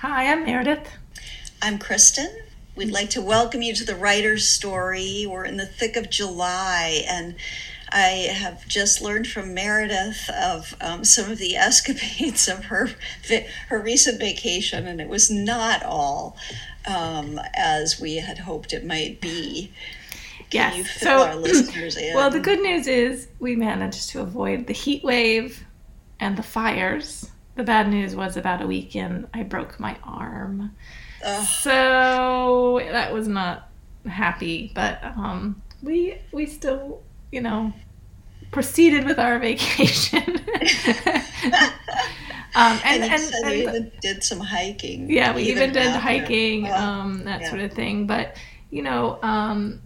[0.00, 0.88] Hi, I'm Meredith.
[1.60, 2.34] I'm Kristin.
[2.74, 5.26] We'd like to welcome you to the writer's story.
[5.28, 7.34] We're in the thick of July, and
[7.92, 12.92] I have just learned from Meredith of um, some of the escapades of her
[13.68, 16.34] her recent vacation, and it was not all
[16.86, 19.70] um, as we had hoped it might be.
[20.48, 20.98] Can yes.
[20.98, 21.42] so,
[22.14, 25.66] well, the good news is we managed to avoid the heat wave
[26.18, 30.74] and the fires the bad news was about a week in, I broke my arm.
[31.24, 31.46] Ugh.
[31.46, 33.68] So that was not
[34.06, 37.72] happy, but um, we we still, you know,
[38.50, 40.22] proceeded with our vacation.
[42.54, 45.10] um, and, and, and, and even did some hiking.
[45.10, 47.48] Yeah, we even, even did hiking, um, that yeah.
[47.48, 48.06] sort of thing.
[48.06, 48.36] But
[48.70, 49.82] you know, um,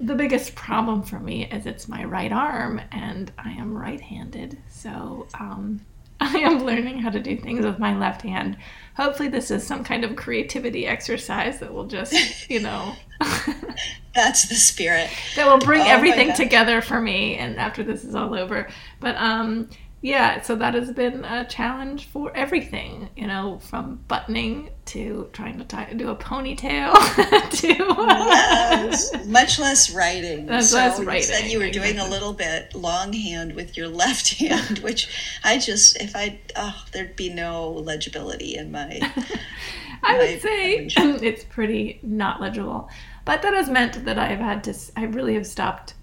[0.00, 5.26] the biggest problem for me is it's my right arm, and I am right-handed, so
[5.38, 5.80] um,
[6.20, 8.56] I am learning how to do things with my left hand.
[8.96, 12.94] Hopefully, this is some kind of creativity exercise that will just, you know.
[14.14, 15.10] That's the spirit.
[15.36, 18.68] that will bring oh everything together for me and after this is all over.
[18.98, 19.68] But um,
[20.06, 25.58] yeah, so that has been a challenge for everything, you know, from buttoning to trying
[25.58, 26.94] to tie, do a ponytail
[27.50, 30.46] to yes, much less writing.
[30.46, 31.16] Much so less writing.
[31.16, 35.08] You said you were doing a little bit longhand with your left hand, which
[35.42, 39.00] I just, if I, oh, there'd be no legibility in my.
[40.04, 42.88] I would say it's pretty not legible,
[43.24, 44.74] but that has meant that I've had to.
[44.94, 45.94] I really have stopped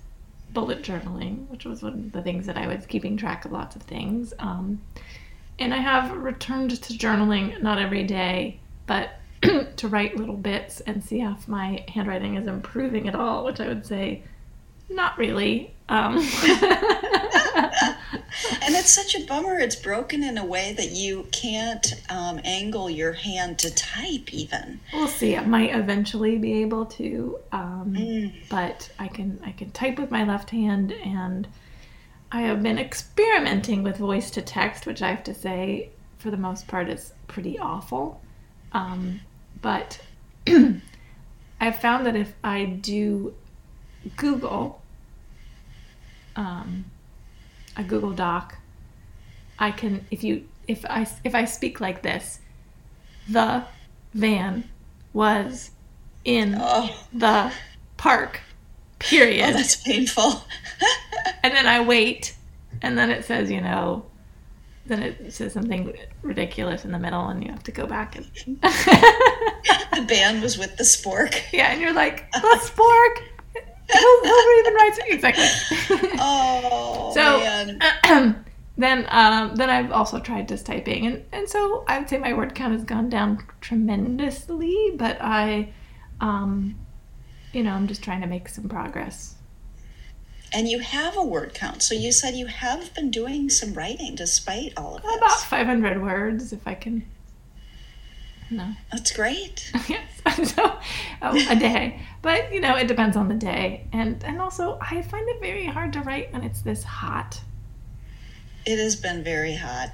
[0.53, 3.75] bullet journaling, which was one of the things that I was keeping track of lots
[3.75, 4.33] of things.
[4.39, 4.81] Um,
[5.59, 9.19] and I have returned to journaling, not every day, but
[9.77, 13.67] to write little bits and see if my handwriting is improving at all, which I
[13.67, 14.23] would say
[14.93, 15.73] not really.
[15.89, 16.17] Um,
[18.61, 19.59] and it's such a bummer.
[19.59, 24.79] It's broken in a way that you can't um, angle your hand to type, even.
[24.93, 25.35] We'll see.
[25.35, 28.33] I might eventually be able to, um, mm.
[28.49, 31.47] but I can I can type with my left hand, and
[32.31, 36.37] I have been experimenting with voice to text, which I have to say, for the
[36.37, 38.21] most part, is pretty awful.
[38.71, 39.19] Um,
[39.61, 39.99] but
[41.59, 43.35] I've found that if I do
[44.17, 44.81] Google
[46.35, 46.85] um,
[47.75, 48.57] a Google Doc,
[49.59, 52.39] I can if you if I if I speak like this,
[53.29, 53.63] the
[54.13, 54.69] van
[55.13, 55.71] was
[56.25, 56.95] in oh.
[57.13, 57.51] the
[57.97, 58.41] park.
[58.99, 59.49] Period.
[59.49, 60.45] Oh, that's painful.
[61.43, 62.35] and then I wait,
[62.81, 64.05] and then it says, you know,
[64.85, 68.25] then it says something ridiculous in the middle, and you have to go back and.
[69.95, 71.39] the band was with the spork.
[71.53, 73.23] Yeah, and you're like the spork
[74.59, 76.09] even writes exactly?
[76.19, 78.45] Oh, so man.
[78.77, 82.33] then um, then I've also tried just typing, and and so I would say my
[82.33, 85.73] word count has gone down tremendously, but I,
[86.21, 86.75] um,
[87.51, 89.35] you know, I'm just trying to make some progress.
[90.55, 94.13] And you have a word count, so you said you have been doing some writing
[94.15, 95.17] despite all of this.
[95.17, 97.03] About 500 words, if I can
[98.49, 98.73] no.
[98.91, 99.71] That's great.
[99.87, 100.09] yes.
[100.53, 100.77] so,
[101.21, 102.01] oh, a day.
[102.21, 103.87] But, you know, it depends on the day.
[103.91, 107.41] And and also I find it very hard to write when it's this hot.
[108.65, 109.91] It has been very hot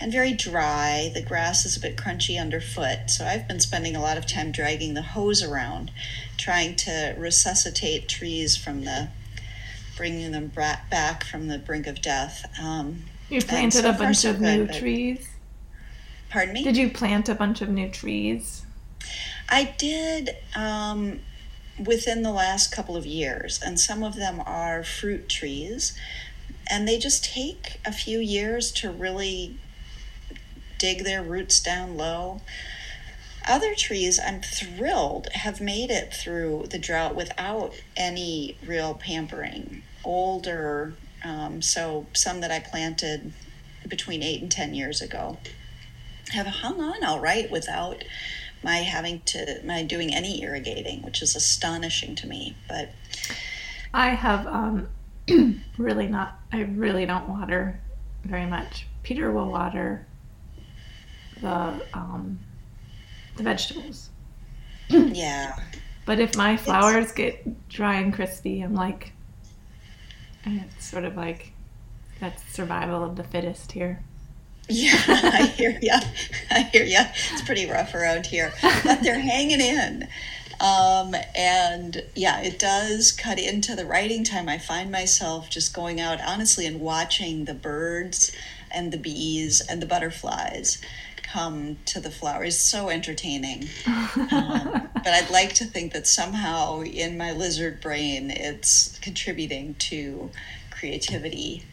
[0.00, 1.10] and very dry.
[1.14, 3.08] The grass is a bit crunchy underfoot.
[3.08, 5.90] So I've been spending a lot of time dragging the hose around,
[6.36, 9.08] trying to resuscitate trees from the,
[9.96, 12.50] bringing them back from the brink of death.
[12.60, 15.31] Um, you planted so a bunch of new trees.
[16.32, 16.64] Pardon me?
[16.64, 18.64] Did you plant a bunch of new trees?
[19.50, 21.20] I did um,
[21.78, 25.92] within the last couple of years, and some of them are fruit trees,
[26.70, 29.58] and they just take a few years to really
[30.78, 32.40] dig their roots down low.
[33.46, 39.82] Other trees, I'm thrilled, have made it through the drought without any real pampering.
[40.02, 43.34] Older, um, so some that I planted
[43.86, 45.36] between eight and ten years ago
[46.32, 48.04] have hung on all right without
[48.62, 52.56] my having to my doing any irrigating, which is astonishing to me.
[52.68, 52.90] But
[53.92, 54.88] I have um,
[55.78, 56.38] really not.
[56.52, 57.80] I really don't water
[58.24, 58.86] very much.
[59.02, 60.06] Peter will water
[61.40, 62.38] the um,
[63.36, 64.10] the vegetables.
[64.88, 65.58] yeah.
[66.04, 67.12] But if my flowers it's...
[67.12, 69.12] get dry and crispy, I'm like,
[70.44, 71.52] it's sort of like
[72.20, 74.02] that's survival of the fittest here.
[74.68, 75.94] Yeah, I hear you.
[76.50, 77.00] I hear you.
[77.32, 78.52] It's pretty rough around here,
[78.84, 80.08] but they're hanging in.
[80.60, 84.48] Um, and yeah, it does cut into the writing time.
[84.48, 88.30] I find myself just going out honestly and watching the birds
[88.70, 90.80] and the bees and the butterflies
[91.22, 93.68] come to the flower is so entertaining.
[93.86, 100.30] Um, but I'd like to think that somehow in my lizard brain it's contributing to
[100.70, 101.64] creativity.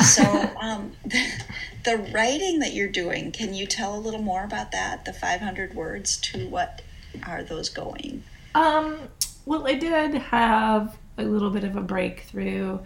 [0.00, 0.22] So,
[0.60, 1.26] um, the,
[1.84, 5.04] the writing that you're doing, can you tell a little more about that?
[5.04, 6.82] The 500 words, to what
[7.26, 8.22] are those going?
[8.54, 8.98] Um,
[9.44, 12.78] well, I did have a little bit of a breakthrough.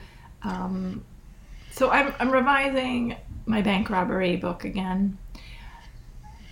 [0.42, 1.04] Um,
[1.70, 3.16] so I'm, I'm revising
[3.46, 5.18] my bank robbery book again.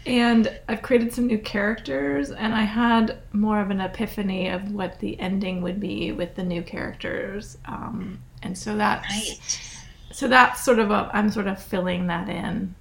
[0.06, 5.01] And I've created some new characters, and I had more of an epiphany of what
[5.01, 7.56] the ending would be with the new characters.
[7.65, 9.74] Um, and so that's right.
[10.14, 12.76] So that's sort of a I'm sort of filling that in.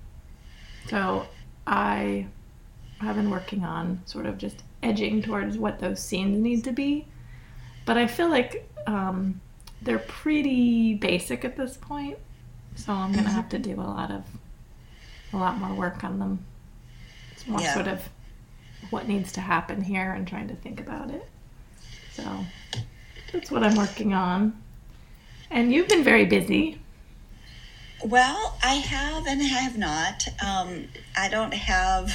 [0.88, 1.26] So
[1.66, 2.28] I
[3.00, 7.08] have been working on sort of just edging towards what those scenes need to be,
[7.88, 9.42] but I feel like um,
[9.82, 12.20] they're pretty basic at this point.
[12.76, 14.24] So I'm gonna have to do a lot of
[15.34, 16.46] a lot more work on them.
[17.32, 17.74] It's more yeah.
[17.74, 18.08] sort of
[18.92, 21.28] what needs to happen here and trying to think about it.
[22.12, 22.46] So
[23.32, 24.62] that's what I'm working on.
[25.50, 26.80] And you've been very busy.
[28.04, 30.28] Well, I have and I have not.
[30.46, 32.12] Um, I don't have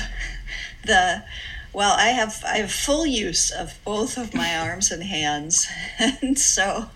[0.85, 1.25] the
[1.73, 1.95] well.
[1.97, 5.67] I have I have full use of both of my arms and hands,
[5.99, 6.91] and so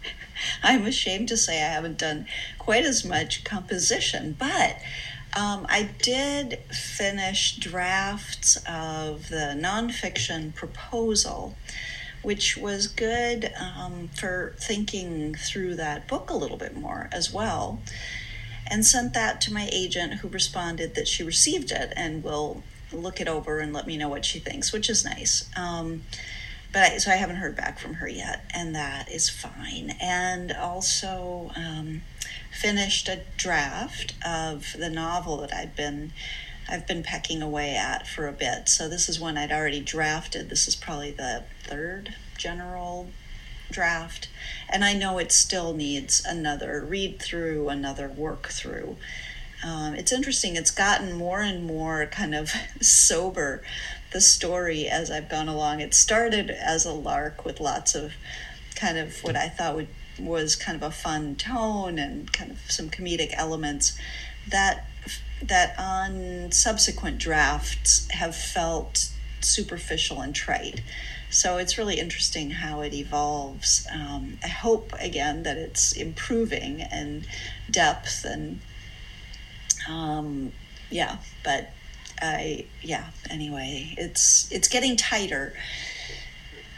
[0.63, 2.27] I'm ashamed to say I haven't done
[2.59, 4.37] quite as much composition.
[4.39, 4.77] But
[5.35, 11.57] um, I did finish drafts of the nonfiction proposal
[12.21, 17.81] which was good um, for thinking through that book a little bit more as well.
[18.67, 22.63] And sent that to my agent, who responded that she received it and will
[22.93, 25.49] look it over and let me know what she thinks, which is nice.
[25.57, 26.05] Um,
[26.73, 29.95] but I, so I haven't heard back from her yet, and that is fine.
[30.01, 32.03] And also um,
[32.51, 36.13] finished a draft of the novel that I've been
[36.69, 38.69] I've been pecking away at for a bit.
[38.69, 40.49] So this is one I'd already drafted.
[40.49, 43.09] This is probably the third general
[43.73, 44.29] draft.
[44.69, 48.97] And I know it still needs another read through, another work through.
[49.65, 53.63] Um, it's interesting, it's gotten more and more kind of sober,
[54.13, 55.81] the story as I've gone along.
[55.81, 58.13] It started as a lark with lots of
[58.75, 62.59] kind of what I thought would was kind of a fun tone and kind of
[62.69, 63.99] some comedic elements
[64.47, 64.87] that
[65.43, 69.11] that on subsequent drafts have felt
[69.41, 70.81] superficial and trite.
[71.33, 73.87] So it's really interesting how it evolves.
[73.91, 77.25] Um, I hope again that it's improving in
[77.71, 78.61] depth and
[79.89, 80.53] um,
[80.91, 81.71] yeah, but
[82.21, 83.07] I yeah.
[83.31, 85.55] Anyway, it's it's getting tighter.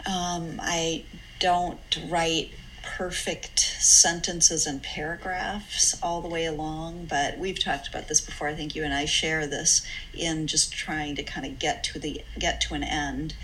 [0.06, 1.04] Um, I
[1.40, 2.52] don't write
[2.82, 8.48] perfect sentences and paragraphs all the way along, but we've talked about this before.
[8.48, 11.98] I think you and I share this in just trying to kind of get to
[11.98, 13.34] the get to an end,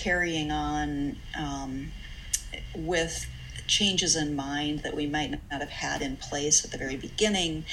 [0.00, 1.92] carrying on um,
[2.74, 3.26] with
[3.66, 7.64] changes in mind that we might not have had in place at the very beginning,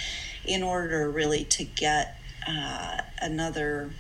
[0.46, 3.92] in order really to get uh, another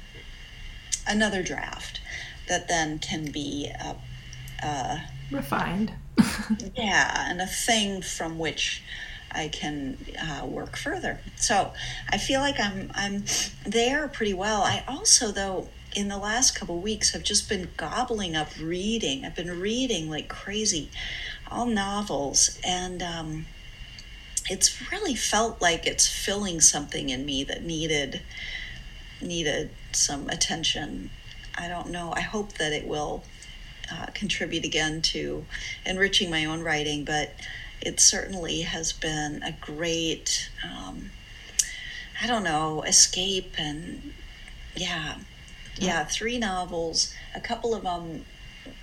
[1.08, 2.02] another draft
[2.50, 3.94] that then can be uh,
[4.62, 5.00] uh,
[5.32, 5.94] refined
[6.76, 8.84] yeah, and a thing from which
[9.32, 11.20] I can uh, work further.
[11.36, 11.74] So
[12.10, 13.24] I feel like I'm I'm
[13.66, 14.62] there pretty well.
[14.64, 19.26] I also though in the last couple weeks have just been gobbling up reading.
[19.26, 20.90] I've been reading like crazy,
[21.50, 23.46] all novels, and um,
[24.50, 28.22] it's really felt like it's filling something in me that needed
[29.22, 31.10] needed some attention.
[31.58, 32.14] I don't know.
[32.16, 33.24] I hope that it will
[33.92, 35.46] uh, contribute again to
[35.86, 37.34] enriching my own writing, but
[37.82, 41.12] it certainly has been a great, um,
[42.22, 44.14] I don't know, escape and
[44.76, 45.16] yeah,
[45.80, 48.26] yeah, three novels, a couple of them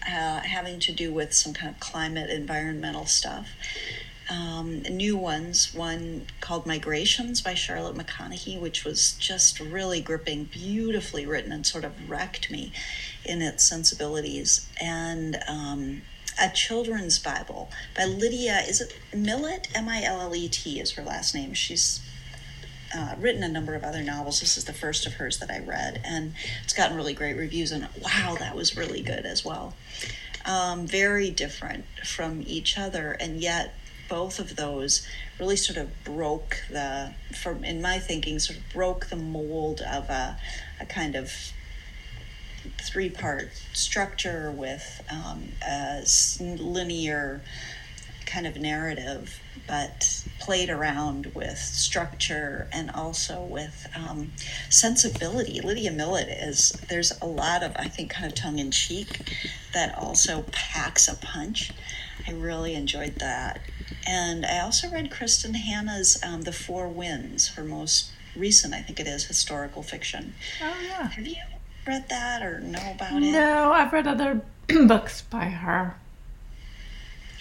[0.07, 3.49] uh, having to do with some kind of climate, environmental stuff.
[4.31, 11.27] Um, new ones, one called Migrations by Charlotte McConaghy, which was just really gripping, beautifully
[11.27, 12.73] written, and sort of wrecked me
[13.25, 16.03] in its sensibilities, and um,
[16.41, 18.61] a children's Bible by Lydia.
[18.67, 19.69] Is it Millet?
[19.75, 21.53] M I L L E T is her last name.
[21.53, 22.01] She's
[22.95, 24.41] uh, written a number of other novels.
[24.41, 27.73] This is the first of hers that I read, and it's gotten really great reviews.
[27.73, 29.75] And wow, that was really good as well.
[30.47, 33.75] Um, very different from each other, and yet
[34.09, 35.07] both of those
[35.41, 40.09] really sort of broke the, from in my thinking, sort of broke the mold of
[40.11, 40.39] a,
[40.81, 41.33] a kind of
[42.83, 46.05] three part structure with um, a
[46.41, 47.41] linear
[48.27, 54.32] kind of narrative, but played around with structure and also with um,
[54.68, 55.61] sensibility.
[55.61, 59.32] Lydia Millet is, there's a lot of, I think, kind of tongue in cheek
[59.73, 61.73] that also packs a punch.
[62.26, 63.61] I really enjoyed that.
[64.06, 69.00] And I also read Kristin Hannah's um, The Four Winds, her most recent, I think
[69.00, 70.34] it is, historical fiction.
[70.62, 71.08] Oh, yeah.
[71.08, 71.37] Have you
[71.87, 73.32] read that or know about it?
[73.32, 74.42] No, I've read other
[74.87, 75.96] books by her.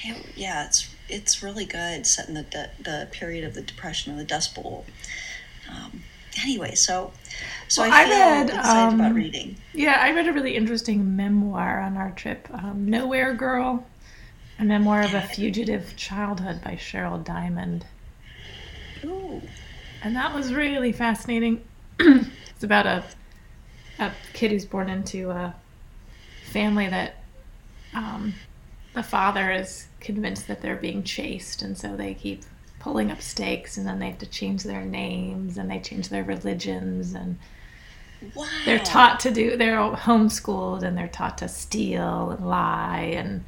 [0.06, 4.20] It, yeah, it's it's really good, set in the the period of the Depression and
[4.20, 4.86] the Dust Bowl.
[5.70, 6.04] Um,
[6.42, 7.12] anyway, so
[7.68, 9.58] so well, I I read, excited um, about reading.
[9.74, 13.86] Yeah, I read a really interesting memoir on our trip, um, Nowhere Girl,
[14.60, 17.86] a memoir of a fugitive childhood by Cheryl Diamond.
[19.04, 19.42] Ooh.
[20.02, 21.64] And that was really fascinating.
[22.00, 23.04] it's about a
[24.00, 25.56] a kid who's born into a
[26.46, 27.16] family that
[27.94, 28.34] um,
[28.94, 32.44] the father is convinced that they're being chased, and so they keep
[32.80, 36.24] pulling up stakes, and then they have to change their names and they change their
[36.24, 37.38] religions, and
[38.36, 38.46] wow.
[38.66, 39.58] they're taught to do.
[39.58, 43.44] They're homeschooled, and they're taught to steal and lie, and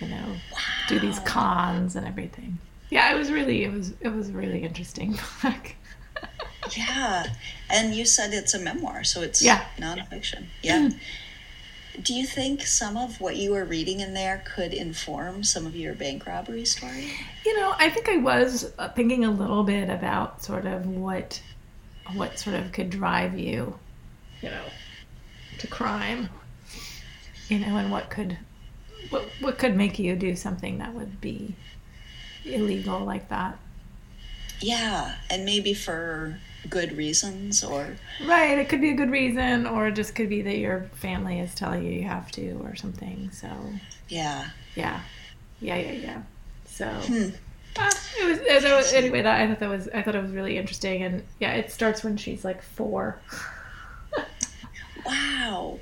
[0.00, 0.58] you know, wow.
[0.88, 2.58] do these cons and everything.
[2.90, 5.74] Yeah, it was really it was it was really interesting book.
[6.76, 7.26] yeah,
[7.68, 9.64] and you said it's a memoir, so it's yeah.
[9.78, 10.46] nonfiction.
[10.62, 10.88] Yeah.
[10.88, 10.98] Mm
[12.02, 15.74] do you think some of what you were reading in there could inform some of
[15.74, 17.10] your bank robbery story?
[17.44, 21.40] You know, I think I was uh, thinking a little bit about sort of what
[22.14, 23.78] what sort of could drive you,
[24.40, 24.64] you know,
[25.58, 26.28] to crime.
[27.48, 28.38] You know, and what could
[29.10, 31.54] what what could make you do something that would be
[32.44, 33.58] illegal like that.
[34.60, 37.96] Yeah, and maybe for good reasons or?
[38.24, 41.40] Right it could be a good reason or it just could be that your family
[41.40, 43.48] is telling you you have to or something so.
[44.08, 44.48] Yeah.
[44.74, 45.00] Yeah.
[45.60, 46.22] Yeah yeah yeah.
[46.66, 47.28] So hmm.
[47.76, 50.32] uh, it, was, it was anyway that i thought that was i thought it was
[50.32, 53.20] really interesting and yeah it starts when she's like four.
[55.06, 55.78] Wow.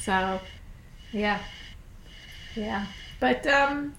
[0.00, 0.40] So
[1.12, 1.40] yeah.
[2.56, 2.86] Yeah.
[3.20, 3.94] But um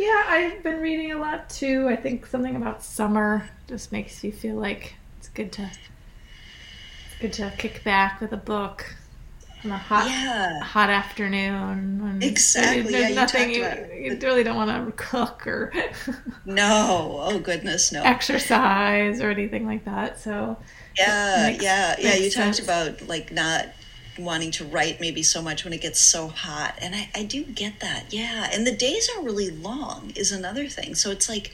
[0.00, 1.86] yeah, I've been reading a lot too.
[1.86, 7.32] I think something about summer just makes you feel like it's good to it's good
[7.34, 8.94] to kick back with a book
[9.62, 10.60] on a hot yeah.
[10.60, 12.18] hot afternoon.
[12.22, 12.92] exactly.
[12.92, 15.70] There's yeah, nothing you, you, you really don't want to cook or
[16.46, 17.18] no.
[17.20, 18.02] Oh goodness, no.
[18.02, 20.18] Exercise or anything like that.
[20.18, 20.56] So
[20.98, 22.14] yeah, makes, yeah, yeah.
[22.14, 22.56] You sense.
[22.56, 23.66] talked about like not
[24.18, 26.78] wanting to write maybe so much when it gets so hot.
[26.80, 28.12] And I, I do get that.
[28.12, 28.48] Yeah.
[28.52, 30.94] And the days are really long, is another thing.
[30.94, 31.52] So it's like,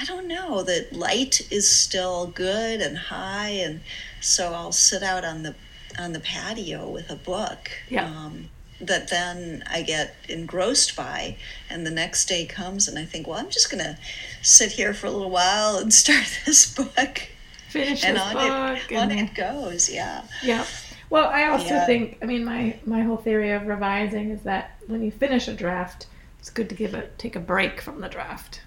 [0.00, 3.50] I don't know, that light is still good and high.
[3.50, 3.80] And
[4.20, 5.54] so I'll sit out on the
[5.98, 7.70] on the patio with a book.
[7.88, 8.06] Yeah.
[8.06, 8.50] Um,
[8.80, 11.36] that then I get engrossed by,
[11.70, 13.98] and the next day comes, and I think, well, I'm just gonna
[14.42, 17.28] sit here for a little while and start this book.
[17.68, 19.12] Finish and this on book, it, and...
[19.12, 19.90] on it goes.
[19.90, 20.24] Yeah.
[20.42, 20.66] Yeah.
[21.08, 21.86] Well, I also yeah.
[21.86, 25.54] think, I mean, my my whole theory of revising is that when you finish a
[25.54, 26.06] draft,
[26.40, 28.62] it's good to give a take a break from the draft.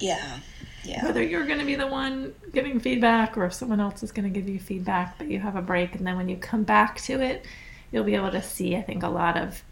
[0.00, 0.38] Yeah.
[0.84, 1.04] Yeah.
[1.04, 4.30] Whether you're going to be the one giving feedback or if someone else is going
[4.30, 7.00] to give you feedback, but you have a break and then when you come back
[7.02, 7.44] to it,
[7.90, 9.62] you'll be able to see I think a lot of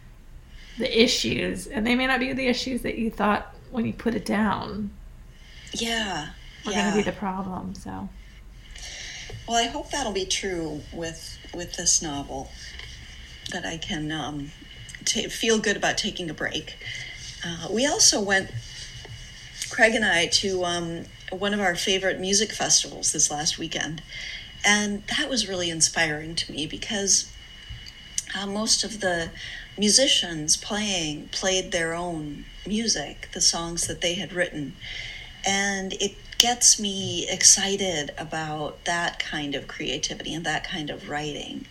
[0.78, 4.14] the issues and they may not be the issues that you thought when you put
[4.14, 4.90] it down.
[5.74, 6.28] Yeah.
[6.66, 6.82] Are yeah.
[6.82, 8.08] going to be the problem, so.
[9.48, 12.50] Well, I hope that'll be true with with this novel
[13.50, 14.52] that I can um,
[15.04, 16.76] t- feel good about taking a break.
[17.44, 18.50] Uh, we also went,
[19.70, 24.02] Craig and I, to um, one of our favorite music festivals this last weekend.
[24.64, 27.32] And that was really inspiring to me because
[28.38, 29.30] uh, most of the
[29.76, 34.74] musicians playing played their own music, the songs that they had written.
[35.44, 41.64] And it gets me excited about that kind of creativity and that kind of writing.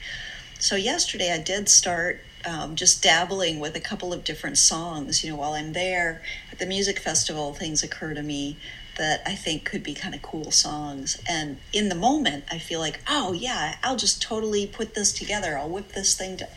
[0.60, 5.26] So, yesterday I did start um, just dabbling with a couple of different songs.
[5.26, 6.22] You know, while I'm there
[6.62, 8.56] the music festival, things occur to me
[8.98, 11.20] that I think could be kind of cool songs.
[11.28, 15.58] And in the moment, I feel like, oh yeah, I'll just totally put this together.
[15.58, 16.48] I'll whip this thing to,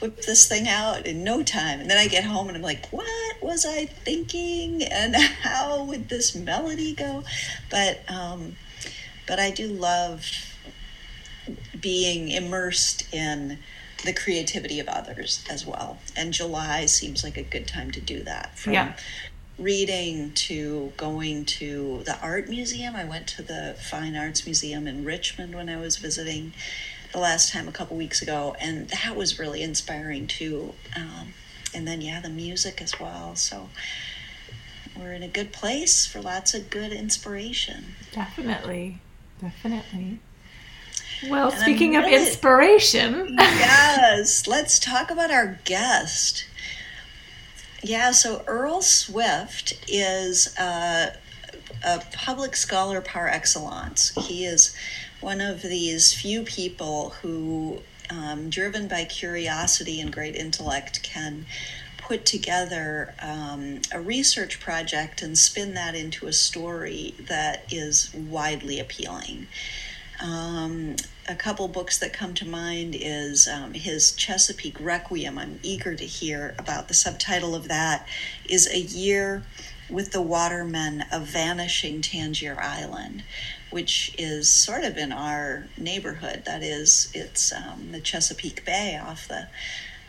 [0.00, 1.78] whip this thing out in no time.
[1.80, 4.82] And then I get home and I'm like, what was I thinking?
[4.82, 7.22] And how would this melody go?
[7.70, 8.56] But um,
[9.28, 10.26] but I do love
[11.80, 13.60] being immersed in
[14.04, 15.98] the creativity of others as well.
[16.16, 18.58] And July seems like a good time to do that.
[18.58, 18.94] From yeah
[19.58, 22.96] reading to going to the art museum.
[22.96, 26.52] I went to the Fine Arts Museum in Richmond when I was visiting
[27.12, 30.72] the last time a couple weeks ago, and that was really inspiring too.
[30.96, 31.34] Um,
[31.74, 33.36] and then, yeah, the music as well.
[33.36, 33.68] So,
[34.98, 37.94] we're in a good place for lots of good inspiration.
[38.12, 39.00] Definitely.
[39.40, 40.20] Definitely.
[41.28, 43.34] Well, and speaking really, of inspiration.
[43.38, 46.46] yes, let's talk about our guest.
[47.84, 51.16] Yeah, so Earl Swift is a,
[51.84, 54.12] a public scholar par excellence.
[54.26, 54.72] He is
[55.20, 61.44] one of these few people who, um, driven by curiosity and great intellect, can
[61.98, 68.78] put together um, a research project and spin that into a story that is widely
[68.78, 69.48] appealing.
[70.22, 70.94] Um,
[71.32, 75.38] a couple books that come to mind is um, his Chesapeake Requiem.
[75.38, 78.06] I'm eager to hear about the subtitle of that
[78.46, 79.42] is A Year
[79.88, 83.24] with the Watermen of Vanishing Tangier Island,
[83.70, 86.42] which is sort of in our neighborhood.
[86.44, 89.48] That is, it's um, the Chesapeake Bay off the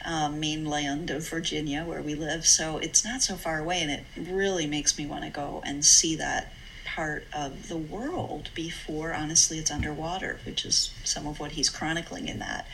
[0.04, 2.46] um, mainland of Virginia where we live.
[2.46, 5.86] So it's not so far away, and it really makes me want to go and
[5.86, 6.52] see that
[6.96, 12.28] part of the world before, honestly, it's underwater, which is some of what he's chronicling
[12.28, 12.68] in that.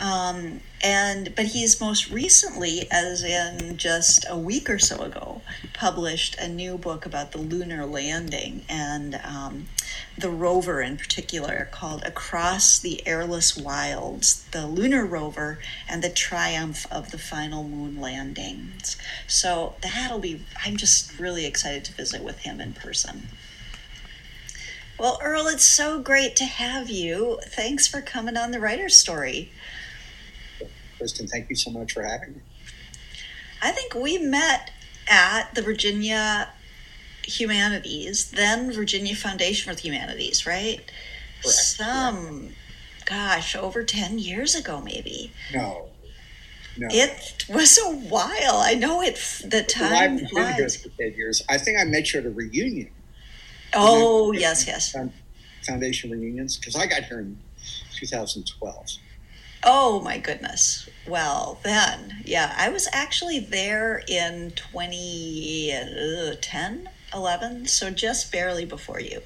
[0.00, 5.42] Um, and but he's most recently, as in just a week or so ago,
[5.72, 9.66] published a new book about the lunar landing and um,
[10.18, 15.58] the rover in particular, called "Across the Airless Wilds: The Lunar Rover
[15.88, 18.96] and the Triumph of the Final Moon Landings."
[19.26, 20.44] So that'll be.
[20.64, 23.28] I'm just really excited to visit with him in person.
[24.98, 27.38] Well, Earl, it's so great to have you.
[27.44, 29.52] Thanks for coming on the Writer's Story.
[30.98, 32.40] Kristin, thank you so much for having me.
[33.62, 34.72] I think we met
[35.06, 36.50] at the Virginia
[37.28, 40.80] Humanities, then Virginia Foundation for the Humanities, right?
[41.42, 41.56] Correct.
[41.56, 42.54] Some,
[43.04, 45.30] gosh, over 10 years ago, maybe.
[45.52, 45.88] No.
[46.78, 46.88] No.
[46.90, 48.58] It was a while.
[48.58, 49.16] I know it.
[49.44, 51.42] The time well, I've been here for ten years.
[51.48, 52.90] I think I met you at a reunion.
[53.74, 54.94] Oh yes, yes.
[55.66, 57.36] Foundation reunions because I got here in
[57.96, 58.86] 2012.
[59.64, 60.88] Oh my goodness.
[61.08, 69.22] Well, then, yeah, I was actually there in 2010, 11, so just barely before you.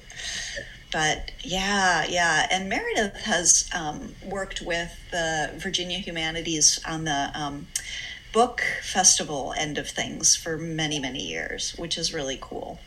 [0.91, 2.47] But yeah, yeah.
[2.51, 7.67] And Meredith has um, worked with the Virginia Humanities on the um,
[8.31, 12.79] book festival end of things for many, many years, which is really cool.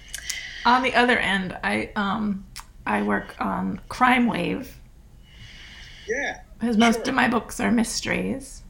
[0.64, 2.44] On the other end, I um,
[2.87, 4.78] I work on Crime Wave.
[6.09, 7.09] Yeah because most sure.
[7.09, 8.62] of my books are mysteries.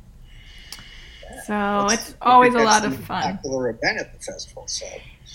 [1.44, 3.36] So that's, it's always a lot of fun.
[3.36, 4.86] Popular event at the festival, so.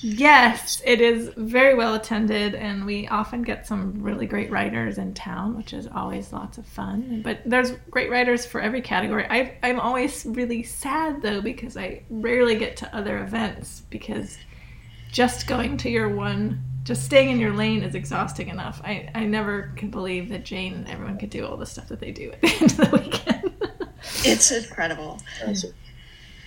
[0.03, 5.13] Yes, it is very well attended, and we often get some really great writers in
[5.13, 7.21] town, which is always lots of fun.
[7.23, 9.25] But there's great writers for every category.
[9.29, 14.37] I, I'm always really sad though because I rarely get to other events because
[15.11, 18.81] just going to your one just staying in your lane is exhausting enough.
[18.83, 21.99] I, I never can believe that Jane and everyone could do all the stuff that
[21.99, 23.51] they do at the end of the weekend.
[24.25, 25.21] it's incredible.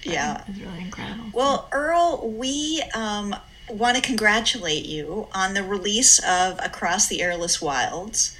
[0.04, 0.44] Yeah.
[0.46, 1.24] It's really incredible.
[1.32, 3.34] Well, Earl, we um,
[3.68, 8.36] want to congratulate you on the release of Across the Airless Wilds.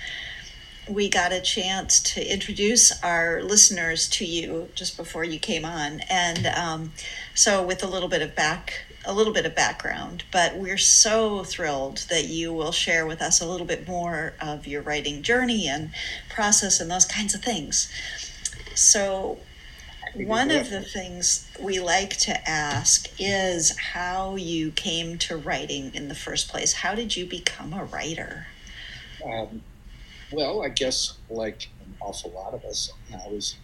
[0.89, 6.01] We got a chance to introduce our listeners to you just before you came on.
[6.11, 6.93] And um,
[7.35, 11.45] so, with a little bit of back a little bit of background, but we're so
[11.45, 15.69] thrilled that you will share with us a little bit more of your writing journey
[15.69, 15.91] and
[16.31, 17.93] process and those kinds of things.
[18.75, 19.39] So,
[20.15, 26.09] one of the things we like to ask is how you came to writing in
[26.09, 26.73] the first place.
[26.73, 28.47] How did you become a writer?
[29.25, 29.63] Um,
[30.33, 33.57] well, I guess like an awful lot of us, I was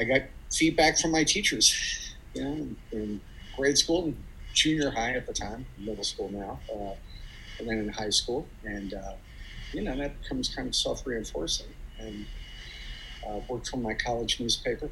[0.00, 3.20] I got feedback from my teachers, you know, and
[3.56, 4.16] grade school and
[4.54, 6.94] junior high at the time, middle school now, uh,
[7.58, 8.46] and then in high school.
[8.64, 9.12] And, uh,
[9.72, 11.68] you know, that becomes kind of self reinforcing.
[11.98, 12.26] And
[13.26, 14.90] uh, worked for my college newspaper.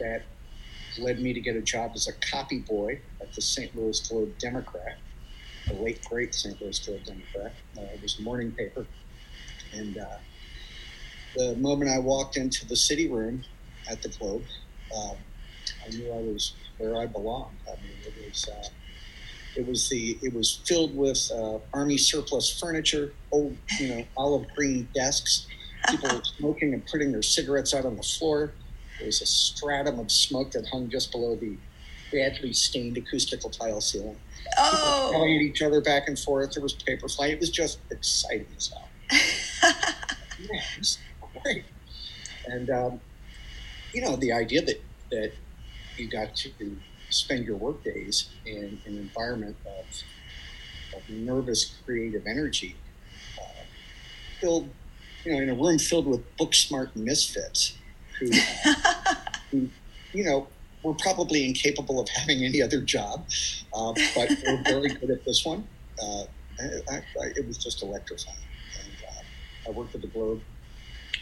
[0.00, 0.22] That
[0.98, 3.74] led me to get a job as a copy boy at the St.
[3.76, 4.98] Louis Globe Democrat,
[5.68, 6.60] the late great St.
[6.60, 7.52] Louis Globe Democrat.
[7.76, 8.86] Uh, it was a morning paper.
[9.72, 10.18] And uh,
[11.36, 13.42] the moment I walked into the city room
[13.90, 14.42] at the Globe,
[14.94, 15.14] uh,
[15.84, 17.56] I knew I was where I belonged.
[17.66, 18.68] I mean, it was uh,
[19.56, 24.46] it was the it was filled with uh, army surplus furniture, old you know olive
[24.54, 25.46] green desks.
[25.88, 28.52] People were smoking and putting their cigarettes out on the floor.
[29.02, 31.56] There was a stratum of smoke that hung just below the
[32.12, 34.16] badly stained acoustical tile ceiling.
[34.56, 36.52] Oh, People at each other back and forth.
[36.52, 37.32] There was paper flying.
[37.32, 38.88] It was just exciting as hell.
[40.38, 40.98] yeah, it was
[41.42, 41.64] great.
[42.46, 43.00] And um,
[43.92, 45.32] you know the idea that that
[45.96, 46.52] you got to
[47.10, 52.76] spend your work days in an environment of, of nervous creative energy,
[53.36, 53.64] uh,
[54.40, 54.68] filled,
[55.24, 57.74] you know, in a room filled with book smart misfits
[58.18, 58.30] who,
[59.50, 59.68] who,
[60.12, 60.48] you know,
[60.82, 63.26] were probably incapable of having any other job,
[63.74, 65.66] uh, but were very good at this one.
[66.02, 66.24] Uh,
[66.90, 68.36] I, I, it was just electrifying.
[68.80, 70.40] And uh, I worked at the Globe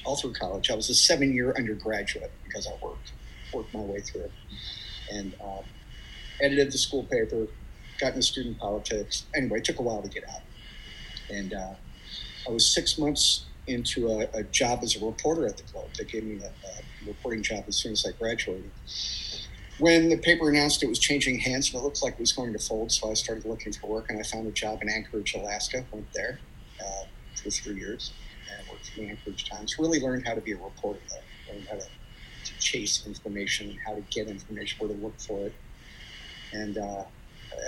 [0.05, 0.71] all through college.
[0.71, 3.13] I was a seven-year undergraduate because I worked
[3.53, 4.33] worked my way through, it,
[5.13, 5.65] and um,
[6.41, 7.49] edited the school paper,
[7.99, 9.25] got into student politics.
[9.35, 10.43] Anyway, it took a while to get out,
[11.29, 11.75] and uh,
[12.49, 15.89] I was six months into a, a, job as a reporter at the Globe.
[15.97, 18.71] They gave me a, a reporting job as soon as I graduated
[19.81, 22.53] when the paper announced it was changing hands and it looked like it was going
[22.53, 25.35] to fold, so I started looking for work and I found a job in Anchorage,
[25.35, 25.85] Alaska.
[25.91, 26.39] Went there
[26.81, 27.05] uh,
[27.43, 28.13] for three years
[28.53, 29.79] and worked for the Anchorage Times.
[29.79, 31.53] Really learned how to be a reporter, though.
[31.53, 35.55] Learned how to, to chase information, how to get information, where to look for it.
[36.53, 37.05] And uh,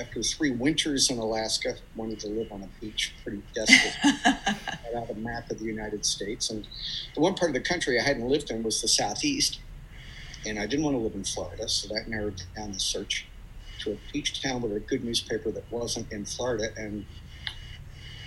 [0.00, 3.94] after three winters in Alaska, wanted to live on a beach, pretty desperate.
[4.04, 6.66] I had a map of the United States, and
[7.14, 9.60] the one part of the country I hadn't lived in was the southeast
[10.46, 13.26] and I didn't want to live in Florida, so that narrowed down the search
[13.80, 16.70] to a beach town with a good newspaper that wasn't in Florida.
[16.76, 17.04] And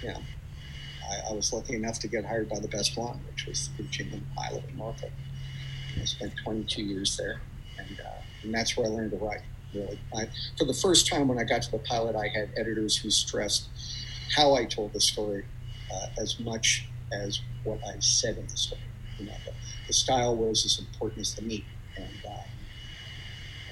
[0.01, 0.17] yeah,
[1.09, 3.83] I, I was lucky enough to get hired by the Best one, which was the
[4.01, 5.11] England pilot in Norfolk.
[5.93, 7.41] And I spent 22 years there,
[7.77, 9.41] and, uh, and that's where I learned to write.
[9.75, 12.95] Really, I, for the first time when I got to the pilot, I had editors
[12.95, 13.67] who stressed
[14.35, 15.43] how I told the story
[15.93, 18.81] uh, as much as what I said in the story.
[19.19, 19.51] You know, the,
[19.87, 21.65] the style was as important as the meat
[21.97, 22.43] and uh,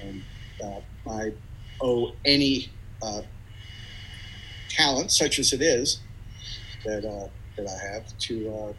[0.02, 0.22] and
[0.62, 1.32] uh, I
[1.80, 2.70] owe any
[3.02, 3.22] uh,
[4.68, 6.00] talent, such as it is,
[6.84, 8.72] that uh, that I have to uh,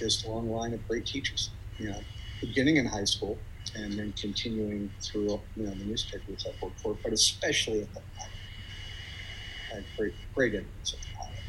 [0.00, 1.50] this long line of great teachers.
[1.78, 2.00] You know,
[2.40, 3.38] beginning in high school
[3.76, 8.00] and then continuing through you know the newspapers I've worked for, but especially at the
[8.16, 8.32] pilot.
[9.70, 11.40] I had great great influence at the pilot.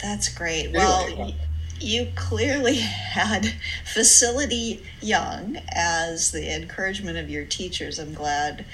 [0.00, 0.74] That's great.
[0.74, 1.34] Anyway, well,
[1.80, 8.64] you clearly had facility young as the encouragement of your teachers i'm glad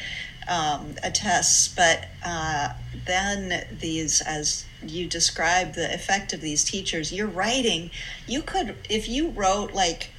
[0.48, 2.72] um, attests but uh,
[3.06, 7.90] then these as you describe the effect of these teachers you're writing
[8.26, 10.10] you could if you wrote like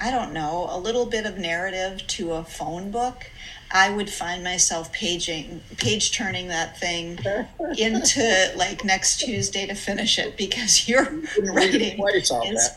[0.00, 3.26] i don't know a little bit of narrative to a phone book
[3.70, 7.18] I would find myself paging, page turning that thing
[7.78, 11.04] into like next Tuesday to finish it because your
[11.52, 12.00] writing
[12.44, 12.70] is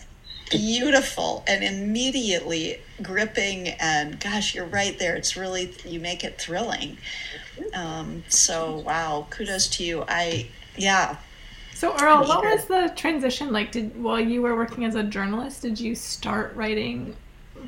[0.49, 3.69] beautiful and immediately gripping.
[3.79, 5.15] And gosh, you're right there.
[5.15, 6.97] It's really you make it thrilling.
[7.73, 10.05] Um, so wow, kudos to you.
[10.07, 11.17] I yeah.
[11.79, 13.71] So Earl, what was the transition like?
[13.71, 17.15] Did while you were working as a journalist, did you start writing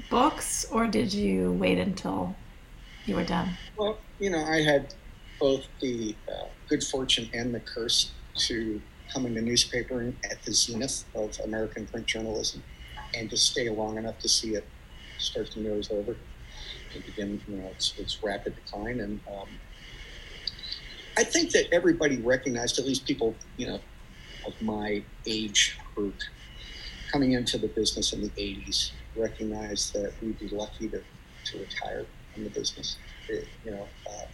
[0.09, 2.35] books, or did you wait until
[3.05, 3.51] you were done?
[3.77, 4.93] Well, you know, I had
[5.39, 8.11] both the uh, good fortune and the curse
[8.47, 8.81] to
[9.13, 12.61] come in the newspaper at the zenith of American print journalism
[13.15, 14.67] and to stay long enough to see it
[15.19, 16.17] start to nose over
[16.93, 18.99] and begin, you know, its, its rapid decline.
[18.99, 19.47] And um,
[21.15, 23.79] I think that everybody recognized, at least people, you know,
[24.45, 26.15] of my age group
[27.11, 31.01] coming into the business in the 80s, recognized that we'd be lucky to,
[31.45, 32.97] to retire in the business.
[33.27, 34.25] It, you know, uh,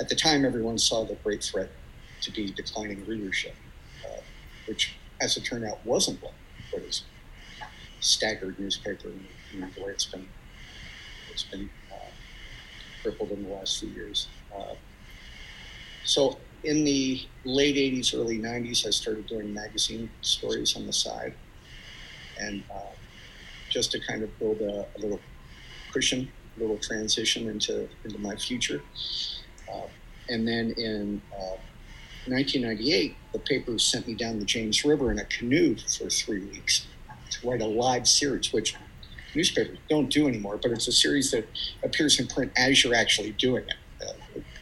[0.00, 1.70] at the time, everyone saw the great threat
[2.22, 3.54] to be declining readership,
[4.04, 4.20] uh,
[4.66, 6.32] which, as it turned out, wasn't what,
[6.70, 7.02] what is
[8.00, 10.28] staggered newspaper and you know, the way it's been
[11.30, 12.10] it's been uh,
[13.02, 14.28] crippled in the last few years.
[14.54, 14.74] Uh,
[16.04, 21.34] so in the late 80s, early 90s, I started doing magazine stories on the side.
[22.40, 22.92] And uh,
[23.70, 25.20] just to kind of build a, a little
[25.92, 28.82] cushion a little transition into into my future.
[29.72, 29.86] Uh,
[30.28, 31.56] and then in uh,
[32.26, 36.86] 1998, the paper sent me down the James River in a canoe for three weeks
[37.30, 38.74] to write a live series, which
[39.34, 40.58] newspapers don't do anymore.
[40.62, 41.46] But it's a series that
[41.82, 43.76] appears in print as you're actually doing it.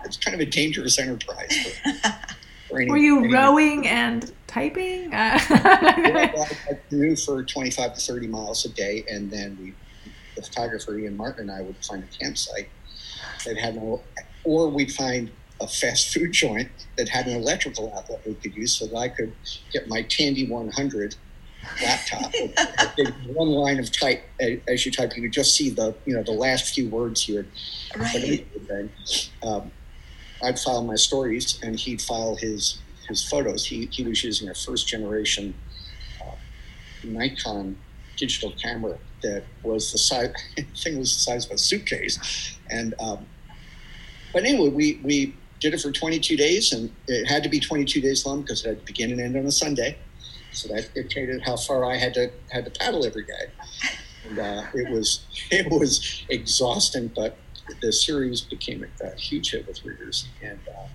[0.05, 1.57] It's kind of a dangerous enterprise.
[1.57, 1.93] For,
[2.69, 5.13] for any, Were you any, rowing and typing?
[5.15, 9.75] Uh, I canoe for 25 to 30 miles a day, and then we
[10.41, 12.69] the photographer Ian Martin and I would find a campsite
[13.45, 14.03] that had no,
[14.45, 18.77] or we'd find a fast food joint that had an electrical outlet we could use
[18.77, 19.33] so that I could
[19.73, 21.17] get my Tandy 100
[21.83, 22.33] laptop.
[23.27, 24.23] one line of type
[24.67, 27.47] as you type, you could just see the you know the last few words here.
[27.97, 28.47] Right.
[29.43, 29.71] Um,
[30.43, 33.67] I'd file my stories, and he'd file his his photos.
[33.67, 35.55] He he was using a first generation
[36.21, 36.35] uh,
[37.05, 37.77] Nikon
[38.17, 40.33] digital camera that was the size
[40.77, 43.27] thing was the size of a suitcase, and um,
[44.33, 48.01] but anyway, we we did it for 22 days, and it had to be 22
[48.01, 49.99] days long because it had to begin and end on a Sunday.
[50.53, 53.51] So that dictated how far I had to had to paddle every day.
[54.29, 57.37] And uh, it was it was exhausting, but
[57.81, 60.87] the series became a, a huge hit with readers, and uh,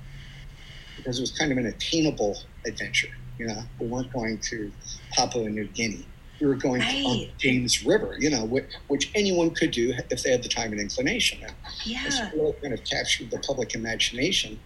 [0.97, 3.09] because it was kind of an attainable adventure.
[3.37, 4.71] You know, we weren't going to
[5.11, 6.05] Papua New Guinea.
[6.39, 7.05] We were going right.
[7.05, 10.71] on James River, you know, which, which, anyone could do if they had the time
[10.71, 11.41] and inclination.
[11.43, 11.53] And
[11.85, 12.31] yeah.
[12.33, 14.59] really kind of captured the public imagination.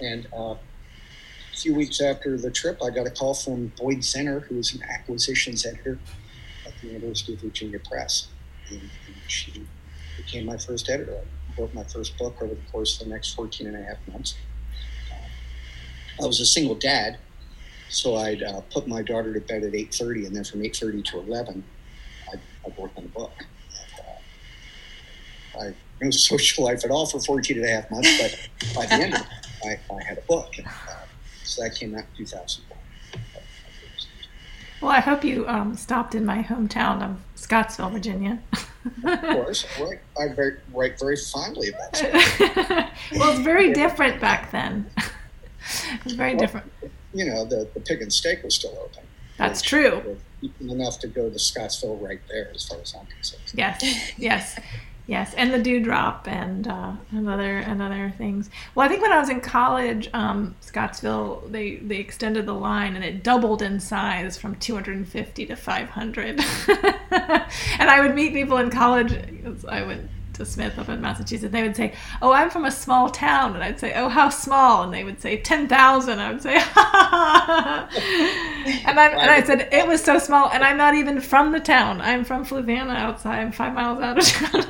[0.00, 0.54] And uh,
[1.52, 4.74] a few weeks after the trip, I got a call from Boyd Zenner, who was
[4.74, 5.98] an acquisitions editor
[6.66, 8.28] at the University of Virginia Press.
[8.70, 9.66] And, and she
[10.18, 11.16] became my first editor.
[11.16, 13.96] I wrote my first book over the course of the next 14 and a half
[14.12, 14.34] months.
[16.20, 17.18] I was a single dad,
[17.88, 21.20] so I'd uh, put my daughter to bed at 8.30, and then from 8.30 to
[21.20, 21.64] 11,
[22.32, 23.32] I'd, I'd work on the book.
[25.58, 28.94] I no social life at all for 14 and a half months, but by the
[28.94, 29.26] end of it,
[29.64, 30.56] I, I had a book.
[30.56, 30.70] And, uh,
[31.44, 32.78] so that came out in 2001.
[34.80, 38.38] Well, I hope you um, stopped in my hometown Scottsville, Virginia.
[39.04, 42.12] of course, I write, I write, write very fondly about it.
[43.12, 44.90] well, it's very different back then.
[46.04, 46.72] it's very well, different.
[47.14, 49.04] You know, the, the pig and steak was still open.
[49.38, 50.18] That's true.
[50.60, 53.42] Enough to go to Scottsville right there, as far as I'm concerned.
[53.54, 53.82] Yes,
[54.18, 54.58] yes.
[55.08, 58.50] Yes, and the dewdrop and uh, and other and other things.
[58.74, 62.94] Well, I think when I was in college, um, Scottsville they they extended the line
[62.94, 66.40] and it doubled in size from 250 to 500.
[66.68, 69.14] and I would meet people in college.
[69.66, 71.52] I went to Smith up in Massachusetts.
[71.52, 74.84] They would say, "Oh, I'm from a small town," and I'd say, "Oh, how small?"
[74.84, 76.18] And they would say, 10,000.
[76.18, 76.64] I would say, and
[78.98, 82.00] I and I said it was so small, and I'm not even from the town.
[82.00, 83.40] I'm from Fluvanna, outside.
[83.40, 84.62] I'm five miles out of town.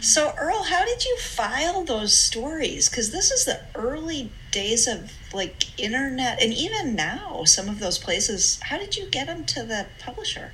[0.00, 2.88] so Earl, how did you file those stories?
[2.88, 7.98] Because this is the early days of like internet, and even now, some of those
[7.98, 8.58] places.
[8.64, 10.52] How did you get them to the publisher?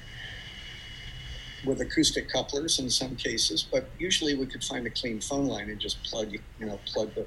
[1.64, 5.71] With acoustic couplers in some cases, but usually we could find a clean phone line
[5.71, 7.27] and just plug, you know, plug the,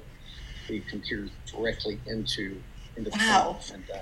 [0.68, 2.60] the computer directly into
[2.96, 3.56] into the wow.
[3.60, 3.76] phone.
[3.76, 3.98] And, uh,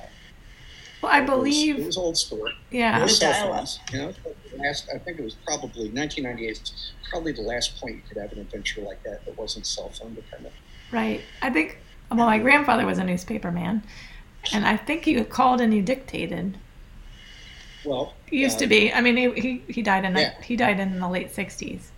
[1.03, 2.49] well, I believe it was, it was old school.
[2.71, 3.79] Yeah, no cell phones.
[3.93, 4.15] You know,
[4.57, 6.73] last I think it was probably 1998.
[7.11, 10.15] Probably the last point you could have an adventure like that that wasn't cell phone
[10.15, 10.55] dependent.
[10.93, 11.23] Right.
[11.43, 11.79] I think.
[12.11, 13.85] Well, my grandfather was a newspaper man,
[14.53, 16.59] and I think he called and he dictated.
[17.85, 18.93] Well, he used uh, to be.
[18.93, 20.35] I mean, he, he, died in yeah.
[20.37, 21.89] the, he died in the late '60s.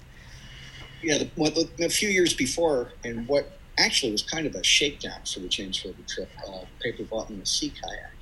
[1.03, 4.63] Yeah, the, well, the, a few years before, and what actually was kind of a
[4.63, 6.31] shakedown for the James River trip.
[6.47, 8.13] Uh, paper bought me a sea kayak,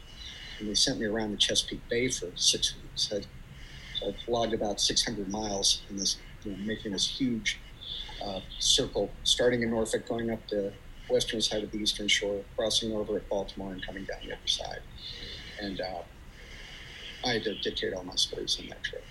[0.58, 3.12] and they sent me around the Chesapeake Bay for six weeks.
[3.12, 3.20] I,
[3.98, 7.60] so I logged about 600 miles in this, you know, making this huge
[8.24, 10.72] uh, circle, starting in Norfolk, going up the
[11.10, 14.46] western side of the eastern shore, crossing over at Baltimore, and coming down the other
[14.46, 14.80] side.
[15.60, 16.02] And uh,
[17.24, 19.04] I had to dictate all my stories on that trip.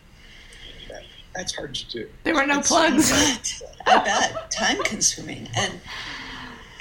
[0.89, 1.03] That,
[1.35, 2.09] that's hard to do.
[2.23, 3.11] There were no plugs.
[3.85, 4.51] I bet.
[4.51, 5.49] Time consuming.
[5.55, 5.79] And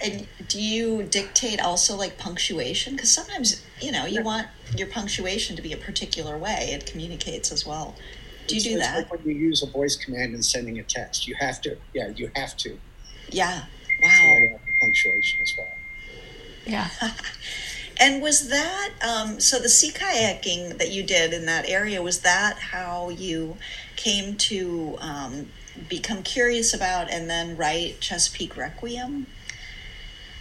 [0.02, 2.94] and do you dictate also like punctuation?
[2.94, 6.70] Because sometimes, you know, you want your punctuation to be a particular way.
[6.72, 7.96] It communicates as well.
[8.46, 8.96] Do you it's, do it's that?
[9.10, 11.76] Like when you use a voice command in sending a text, you have to.
[11.94, 12.78] Yeah, you have to.
[13.30, 13.64] Yeah.
[14.02, 14.08] Wow.
[14.10, 15.66] So punctuation as well.
[16.64, 16.88] Yeah.
[18.00, 19.58] And was that um, so?
[19.58, 23.56] The sea kayaking that you did in that area was that how you
[23.96, 25.48] came to um,
[25.88, 29.26] become curious about and then write Chesapeake Requiem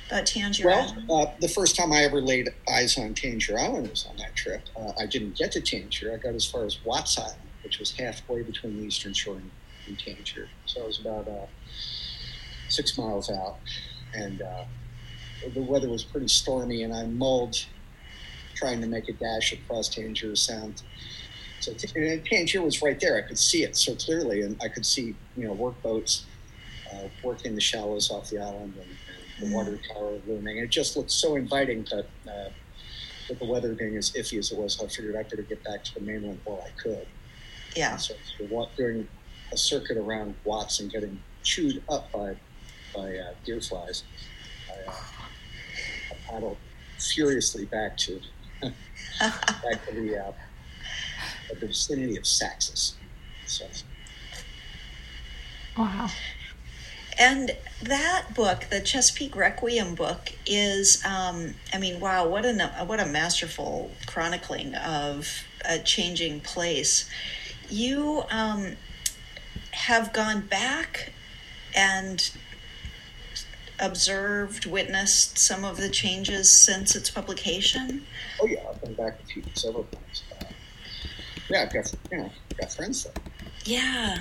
[0.08, 4.06] about Tangier well, uh, the first time I ever laid eyes on Tangier Island was
[4.10, 4.62] on that trip.
[4.76, 6.14] Uh, I didn't get to Tangier.
[6.14, 9.52] I got as far as Watts Island, which was halfway between the eastern shore and,
[9.86, 10.48] and Tangier.
[10.66, 11.48] So I was about uh,
[12.70, 13.58] six miles out,
[14.14, 14.64] and uh,
[15.54, 17.66] the weather was pretty stormy, and I mulled
[18.56, 20.82] trying to make a dash across Tangier Sound.
[21.60, 23.18] So Tangier was right there.
[23.18, 26.26] I could see it so clearly, and I could see you know work boats
[26.94, 28.90] uh, working the shallows off the island and,
[29.42, 30.58] and the water tower looming.
[30.58, 32.06] It just looked so inviting that.
[32.28, 32.50] Uh,
[33.30, 35.84] with the weather being as iffy as it was, I figured I could get back
[35.84, 37.06] to the mainland while I could.
[37.76, 37.92] Yeah.
[37.92, 39.08] And so, so doing
[39.52, 42.36] a circuit around Watts and getting chewed up by
[42.96, 44.04] by uh, deer flies,
[44.70, 44.94] I, uh,
[46.28, 46.58] paddle
[47.00, 48.20] furiously back to
[48.62, 50.32] back to the, uh,
[51.60, 52.96] the vicinity of Saxis.
[53.46, 53.66] So.
[55.78, 56.10] Wow.
[57.20, 62.54] And that book, the Chesapeake Requiem book, is, um, I mean, wow, what a
[62.86, 67.10] what a masterful chronicling of a changing place.
[67.70, 68.76] You um,
[69.72, 71.12] have gone back
[71.76, 72.32] and
[73.80, 78.04] observed, witnessed some of the changes since its publication?
[78.42, 80.24] Oh yeah, I've been back a few several times.
[80.32, 80.46] Uh,
[81.50, 83.14] yeah, I've got you know got friends there.
[83.66, 84.18] Yeah.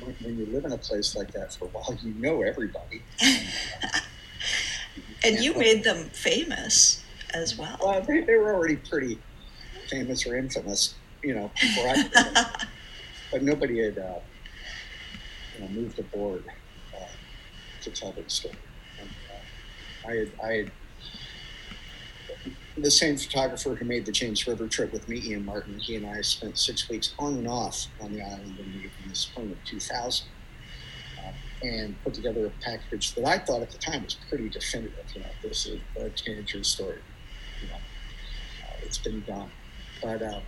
[0.00, 3.02] When, when you live in a place like that for a while, you know everybody.
[5.24, 7.02] and you made them famous
[7.34, 7.76] as well.
[7.82, 9.18] Well, they, they were already pretty
[9.88, 12.46] famous or infamous, you know, before I.
[13.32, 14.18] but nobody had, uh,
[15.54, 16.44] you know, moved aboard
[17.82, 18.54] to tell the story.
[19.00, 20.72] And, uh, I had, I had
[22.76, 25.78] the same photographer who made the James River trip with me, Ian Martin.
[25.78, 29.08] He and I spent six weeks on and off on the island in the, in
[29.08, 30.26] the spring of 2000.
[31.18, 35.04] Uh, and put together a package that I thought at the time was pretty definitive.
[35.14, 36.98] You know, this is a teenager's story.
[37.62, 39.50] You know, uh, it's been done.
[40.02, 40.40] But uh,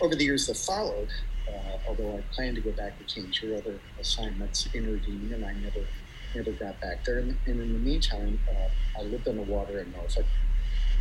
[0.00, 1.08] over the years that followed,
[1.48, 5.52] uh, although I planned to go back to change your other assignments intervened, and I
[5.54, 5.86] never
[6.34, 7.18] never got back there.
[7.18, 10.26] And, and in the meantime, uh, I lived on the water in Norfolk,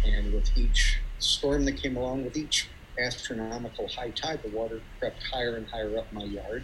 [0.05, 5.23] and with each storm that came along, with each astronomical high tide, the water crept
[5.23, 6.63] higher and higher up my yard,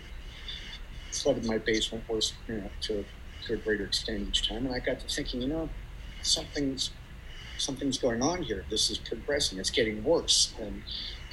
[1.12, 3.06] flooded my basement, worse, you know, to
[3.48, 4.66] to a greater extent each time.
[4.66, 5.70] And I got to thinking, you know,
[6.22, 6.92] something's
[7.58, 8.66] something's going on here.
[8.70, 9.60] This is progressing.
[9.60, 10.54] It's getting worse.
[10.60, 10.82] And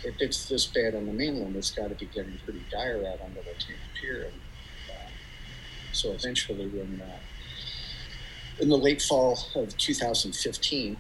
[0.07, 3.21] if it's this bad on the mainland, it's got to be getting pretty dire out
[3.21, 4.27] on the Latino Pier.
[4.27, 4.41] And,
[4.89, 5.11] uh,
[5.93, 7.19] so eventually, when uh,
[8.61, 10.97] in the late fall of 2015,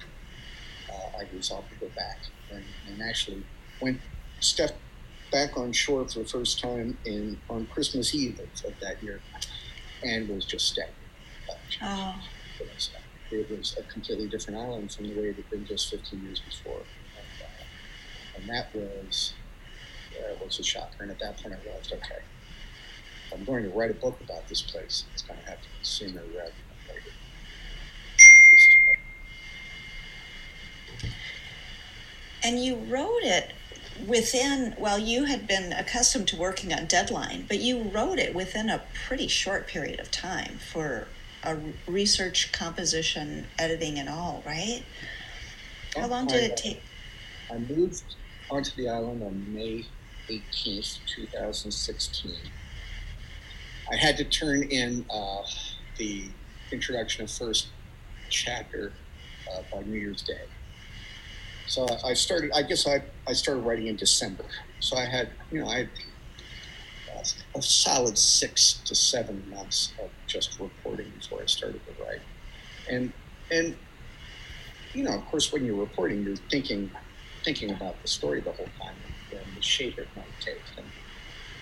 [0.90, 2.18] uh, I resolved to go back
[2.50, 3.44] and, and actually
[3.80, 4.00] went
[4.40, 4.78] stepped
[5.30, 9.20] back on shore for the first time in on Christmas Eve of, of that year,
[10.02, 10.92] and was just staggered.
[11.80, 12.16] Oh.
[13.30, 16.40] It was a completely different island from the way it had been just 15 years
[16.40, 16.82] before,
[18.36, 19.34] and, that was
[20.18, 21.02] uh, was a shocker.
[21.02, 22.22] And at that point, I realized, okay,
[23.32, 25.74] I'm going to write a book about this place, it's going to have to be
[25.82, 27.10] sooner rather than later.
[32.44, 33.52] And you wrote it
[34.06, 38.68] within, well, you had been accustomed to working on deadline, but you wrote it within
[38.68, 41.08] a pretty short period of time for
[41.42, 44.82] a research, composition, editing, and all, right?
[45.96, 46.82] How long did it take?
[47.50, 48.02] I moved
[48.50, 49.84] onto the island on May
[50.28, 52.32] 18th, 2016.
[53.90, 55.42] I had to turn in uh,
[55.96, 56.24] the
[56.72, 57.68] introduction of first
[58.28, 58.92] chapter
[59.52, 60.42] uh, by New Year's Day.
[61.68, 62.52] So I started.
[62.54, 64.44] I guess I I started writing in December.
[64.80, 65.88] So I had you know I had
[67.56, 72.20] a solid six to seven months of just reporting before I started to write,
[72.88, 73.12] and
[73.50, 73.76] and
[74.94, 76.90] you know of course when you're reporting you're thinking
[77.46, 78.96] thinking about the story the whole time
[79.30, 80.60] and the shape it might take.
[80.76, 80.86] And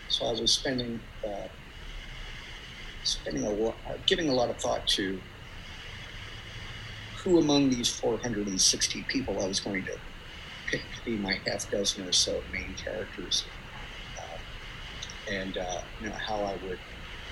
[0.08, 1.48] so I was spending uh,
[3.02, 5.20] spending a lot, giving a lot of thought to
[7.22, 9.98] who among these 460 people I was going to
[10.66, 13.44] pick to be my half dozen or so main characters,
[14.18, 14.38] uh,
[15.30, 16.78] and uh, you know how I would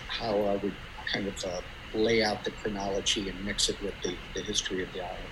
[0.08, 0.74] how I would
[1.10, 1.60] kind of uh,
[1.94, 5.24] lay out the chronology and mix it with the, the history of the island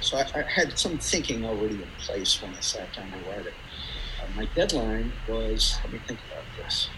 [0.00, 3.46] so I, I, had some thinking already in place when I sat down to write
[3.46, 3.54] it.
[4.22, 6.88] Uh, my deadline was let me think about this.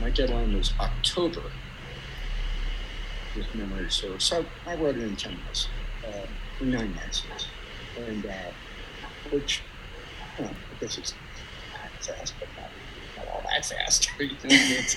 [0.00, 1.42] My deadline was October
[3.36, 4.24] with memory serves.
[4.24, 5.68] So I wrote it in 10 months,
[6.06, 6.26] uh,
[6.60, 7.22] nine months.
[7.98, 8.32] And uh,
[9.30, 9.62] which,
[10.38, 11.14] you know, I guess it's
[12.00, 12.70] fast, but not,
[13.16, 14.10] not all that fast.
[14.18, 14.96] it's,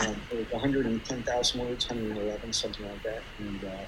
[0.00, 3.22] um, it was 110,000 words, 111, something like that.
[3.38, 3.84] And uh,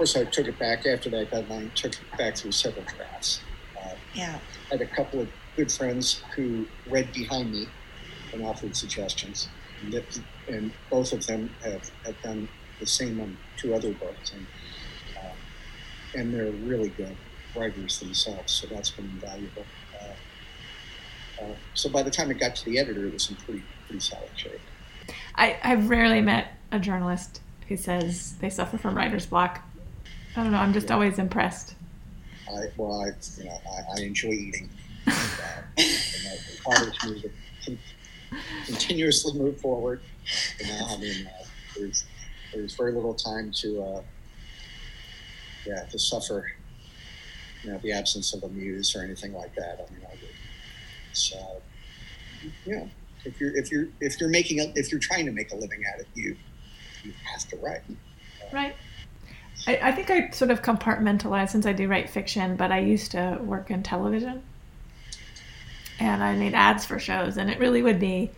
[0.00, 3.42] course, I took it back after that deadline, took it back through several drafts.
[3.78, 4.38] Uh, yeah.
[4.70, 7.66] I had a couple of good friends who read behind me
[8.32, 9.50] and offered suggestions.
[9.82, 10.02] And,
[10.48, 14.46] and both of them have, have done the same on two other books, and
[15.18, 17.16] uh, and they're really good
[17.54, 18.52] writers themselves.
[18.54, 19.66] So that's been invaluable.
[20.00, 23.62] Uh, uh, so by the time it got to the editor, it was in pretty
[23.86, 24.60] pretty solid shape.
[25.34, 29.62] I, I've rarely met a journalist who says they suffer from writer's block.
[30.36, 30.58] I don't know.
[30.58, 30.94] I'm just yeah.
[30.94, 31.74] always impressed.
[32.48, 34.68] I, well, I, you know, I, I enjoy eating.
[35.06, 35.16] and,
[36.66, 37.30] uh, and me
[37.64, 37.76] to
[38.66, 40.00] continuously move forward.
[40.60, 41.44] You know, I mean, uh,
[41.76, 42.04] there's
[42.52, 44.02] there's very little time to uh,
[45.66, 46.50] yeah to suffer
[47.62, 50.30] you know the absence of a muse or anything like that i mean i would
[51.12, 51.60] so
[52.64, 52.88] you know
[53.24, 55.82] if you're if you're if you're making a, if you're trying to make a living
[55.92, 56.36] at it you
[57.04, 57.82] you have to write
[58.52, 58.74] right
[59.66, 63.12] I, I think I sort of compartmentalize since I do write fiction, but I used
[63.12, 64.42] to work in television.
[65.98, 68.30] and I made ads for shows, and it really would be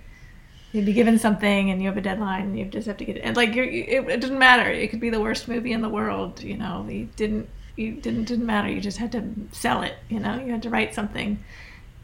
[0.73, 3.17] you'd be given something and you have a deadline and you just have to get
[3.17, 3.21] it.
[3.21, 4.69] And like you're, it, it didn't matter.
[4.71, 6.87] It could be the worst movie in the world you know?
[6.89, 8.71] You didn't you didn't didn't matter.
[8.71, 10.39] You just had to sell it you know?
[10.39, 11.43] You had to write something.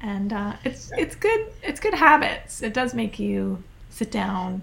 [0.01, 2.63] And uh, it's it's good it's good habits.
[2.63, 4.63] It does make you sit down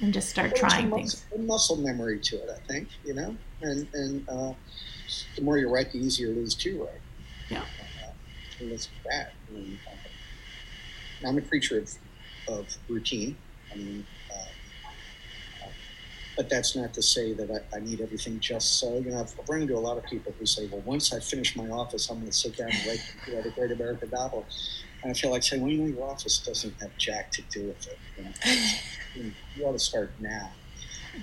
[0.00, 3.86] and just start trying muscle, things muscle memory to it i think you know and
[3.94, 4.52] and uh,
[5.36, 7.00] the more you write the easier it is to write
[7.48, 8.12] yeah uh,
[8.60, 11.90] and that's bad I mean, uh, i'm a creature of
[12.48, 13.36] of routine.
[13.72, 15.68] I mean, uh,
[16.36, 18.98] but that's not to say that I, I, need everything just so.
[18.98, 21.56] You know, I've run into a lot of people who say, "Well, once I finish
[21.56, 24.46] my office, I'm going to sit down and write you know, the Great American Novel."
[25.06, 27.68] And I feel like saying, "Well, you know, your office doesn't have jack to do
[27.68, 27.98] with it.
[29.14, 30.50] You, know, you ought to start now."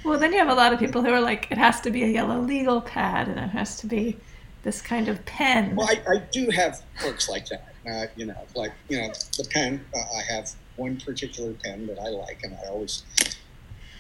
[0.05, 2.03] Well, then you have a lot of people who are like, "It has to be
[2.03, 4.17] a yellow legal pad, and it has to be."
[4.63, 5.75] This kind of pen.
[5.75, 7.73] Well, I, I do have quirks like that.
[7.86, 9.86] Uh, you know, like you know, the pen.
[9.93, 13.03] Uh, I have one particular pen that I like, and I always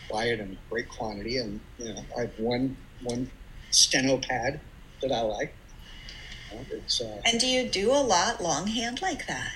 [0.09, 1.39] buy it in great quantity.
[1.39, 3.29] And you know, I have one one
[3.71, 4.61] steno pad
[5.01, 5.53] that I like.
[6.53, 9.51] uh, and do you do a lot longhand like that?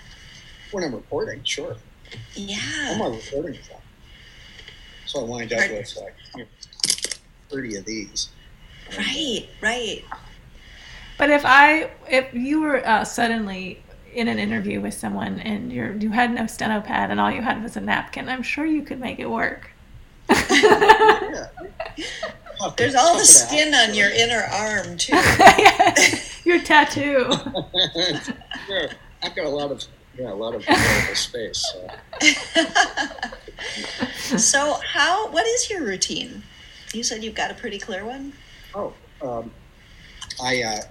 [0.72, 1.76] When I'm reporting, sure.
[2.34, 2.58] Yeah.
[2.90, 3.82] I'm a reporting job.
[5.06, 6.50] So I wind up with like you know,
[7.50, 8.30] 30 of these.
[8.98, 10.04] Right, right.
[11.18, 13.82] But if I, if you were uh, suddenly
[14.14, 17.42] in an interview with someone and you you had no steno pad and all you
[17.42, 19.72] had was a napkin, I'm sure you could make it work.
[20.30, 21.48] yeah.
[22.78, 25.16] There's all the skin on your inner arm too.
[26.44, 27.28] your tattoo.
[28.68, 28.92] yeah,
[29.24, 29.86] I've got a lot of
[30.18, 31.64] yeah, a lot of available space.
[31.74, 31.88] So.
[34.38, 35.30] so, how?
[35.30, 36.44] What is your routine?
[36.94, 38.34] You said you've got a pretty clear one.
[38.74, 39.52] Oh, um,
[40.42, 40.82] I uh,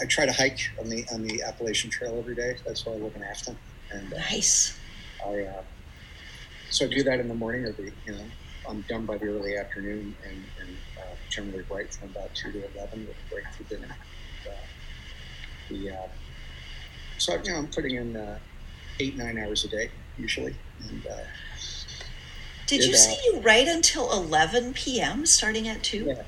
[0.00, 2.56] I try to hike on the on the Appalachian Trail every day.
[2.66, 3.56] That's why I live in Afton.
[3.90, 4.78] And uh, nice.
[5.24, 5.62] I uh,
[6.70, 8.24] so I do that in the morning, or the you know
[8.68, 12.58] I'm done by the early afternoon, and, and uh, generally write from about two to
[12.74, 13.96] eleven with a break for dinner.
[14.46, 14.52] Uh,
[15.70, 16.08] the uh,
[17.18, 18.38] so you know I'm putting in uh,
[19.00, 20.54] eight nine hours a day usually,
[20.88, 21.06] and.
[22.66, 25.24] did, you say you write until 11 p.m.
[25.24, 26.04] starting at 2?
[26.04, 26.22] Yeah,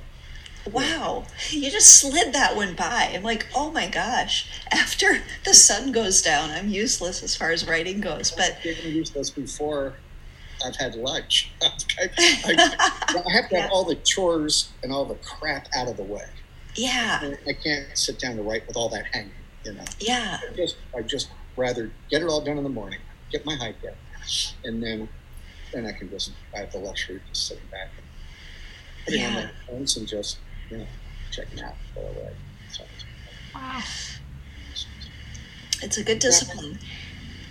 [0.71, 3.11] Wow, you just slid that one by.
[3.15, 4.47] I'm like, oh my gosh.
[4.71, 8.31] After the sun goes down, I'm useless as far as writing goes.
[8.31, 9.95] But I'm useless before
[10.65, 11.51] I've had lunch.
[11.63, 15.97] I, I, I, have to have all the chores and all the crap out of
[15.97, 16.27] the way.
[16.75, 17.35] Yeah.
[17.49, 19.33] I can't sit down to write with all that hanging.
[19.65, 19.85] You know.
[19.99, 20.39] Yeah.
[20.51, 23.01] I just I just rather get it all done in the morning,
[23.31, 23.95] get my hike in,
[24.65, 25.09] and then
[25.73, 28.07] then I can just I have the luxury of just sitting back and
[29.05, 29.29] putting yeah.
[29.29, 30.39] on my phones and just
[30.71, 30.87] you know,
[31.31, 32.33] checking out for a way.
[32.71, 32.85] So,
[33.55, 33.83] wow.
[35.83, 36.79] It's a good discipline.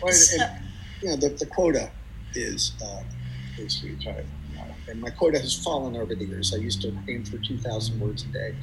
[0.01, 0.63] Well, so, and,
[1.01, 1.91] you know, the, the quota
[2.33, 3.03] is uh,
[3.57, 4.07] is huge.
[4.07, 4.23] I,
[4.89, 6.53] and my quota has fallen over the years.
[6.53, 8.55] I used to aim for 2,000 words a day.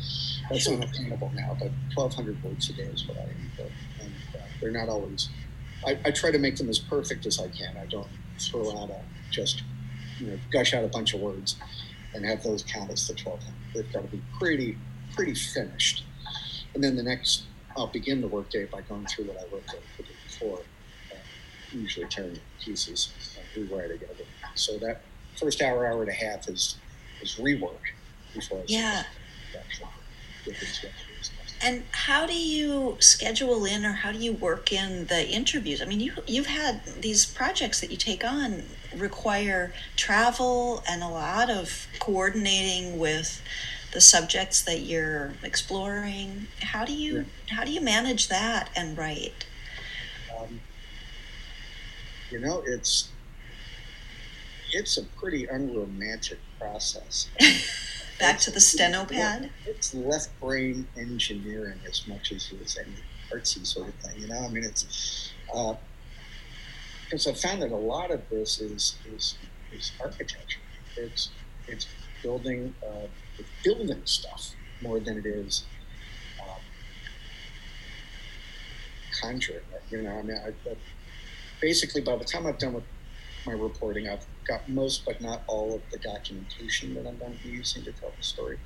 [0.50, 3.62] That's unattainable now, but 1,200 words a day is what I aim for.
[4.02, 5.28] And uh, they're not always,
[5.86, 7.76] I, I, try to make them as perfect as I can.
[7.76, 8.08] I don't
[8.38, 9.00] throw out a
[9.30, 9.62] just,
[10.18, 11.56] you know, gush out a bunch of words
[12.14, 14.76] and have those count as the 1,200 they've got to be pretty
[15.14, 16.04] pretty finished.
[16.74, 17.44] And then the next,
[17.76, 20.58] I'll begin the workday by going through what I wrote the day before,
[21.10, 21.16] uh,
[21.72, 24.10] usually tearing it to pieces and rewrite again.
[24.54, 25.00] So that
[25.38, 26.76] first hour, hour and a half is
[27.22, 27.78] is rework
[28.34, 29.04] before yeah.
[31.62, 35.80] And how do you schedule in or how do you work in the interviews?
[35.80, 38.62] I mean, you, you've had these projects that you take on
[38.94, 43.42] require travel and a lot of coordinating with
[43.92, 46.46] the subjects that you're exploring.
[46.60, 47.56] How do you yeah.
[47.56, 49.46] how do you manage that and write?
[50.38, 50.60] Um,
[52.30, 53.08] you know, it's
[54.72, 57.28] it's a pretty unromantic process.
[58.18, 59.50] Back to the steno pad.
[59.66, 62.96] It's left brain engineering as much as it is any
[63.30, 64.22] artsy sort of thing.
[64.22, 68.96] You know, I mean, it's because uh, I found that a lot of this is
[69.14, 69.36] is,
[69.72, 70.60] is architecture.
[70.96, 71.30] It's
[71.68, 71.86] it's
[72.22, 73.06] building uh,
[73.62, 75.64] building stuff more than it is
[76.42, 76.60] um,
[79.20, 79.60] conjuring.
[79.90, 80.76] You know, I mean, I, I,
[81.60, 82.84] basically by the time I've done with
[83.44, 87.42] my reporting, I've got most but not all of the documentation that I'm going to
[87.42, 88.58] be using to tell the story.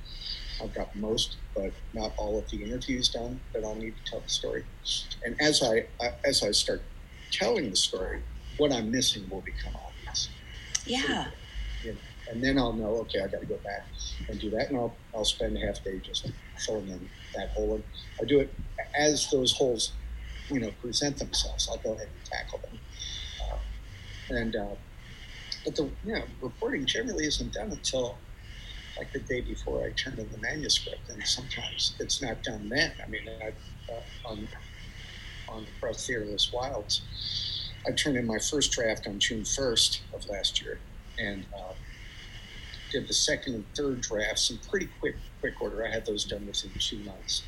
[0.61, 4.19] I've got most but not all of the interviews done that I'll need to tell
[4.19, 4.63] the story.
[5.25, 6.81] And as I, I as I start
[7.31, 8.21] telling the story,
[8.57, 10.29] what I'm missing will become obvious.
[10.85, 11.27] Yeah.
[11.83, 11.97] You know,
[12.29, 13.85] and then I'll know, okay, I got to go back
[14.29, 16.31] and do that, and I'll I'll spend a half day just
[16.65, 17.75] filling in that hole.
[17.75, 17.83] And
[18.21, 18.53] I do it
[18.93, 19.93] as those holes
[20.51, 21.67] you know, present themselves.
[21.69, 22.79] I'll go ahead and tackle them.
[23.41, 24.75] Uh, and uh,
[25.63, 25.89] but the
[26.41, 28.17] reporting generally isn't done until
[28.97, 32.91] like the day before I turn in the manuscript, and sometimes it's not done then.
[33.03, 33.47] I mean, I,
[33.91, 34.47] uh, on
[35.49, 37.01] on the Across the Airless Wilds,
[37.87, 40.79] I turned in my first draft on June first of last year,
[41.19, 41.73] and uh,
[42.91, 45.85] did the second and third drafts in pretty quick quick order.
[45.85, 47.43] I had those done within two months,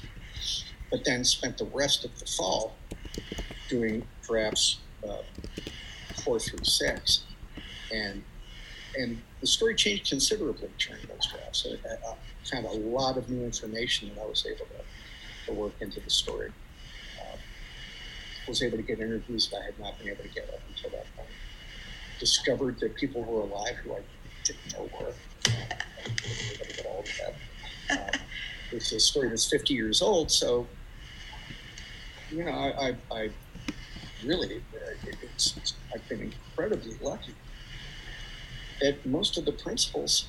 [0.89, 2.73] but then spent the rest of the fall
[3.69, 5.17] doing drafts uh,
[6.23, 7.25] four through six,
[7.93, 8.23] and
[8.97, 11.67] and the story changed considerably during those drafts.
[11.67, 12.15] I,
[12.51, 16.09] found a lot of new information that I was able to, to work into the
[16.09, 16.51] story.
[17.19, 17.37] Uh,
[18.49, 20.89] was able to get interviews that I had not been able to get up until
[20.91, 21.29] that point.
[22.19, 24.01] Discovered that people were alive who I
[24.43, 25.13] didn't know were.
[27.89, 27.99] Uh, um,
[28.73, 30.67] it's a story that's 50 years old, so
[32.29, 33.29] you know, I, I, I
[34.25, 34.61] really,
[35.23, 37.33] it's, I've been incredibly lucky
[38.83, 40.25] that most of the principals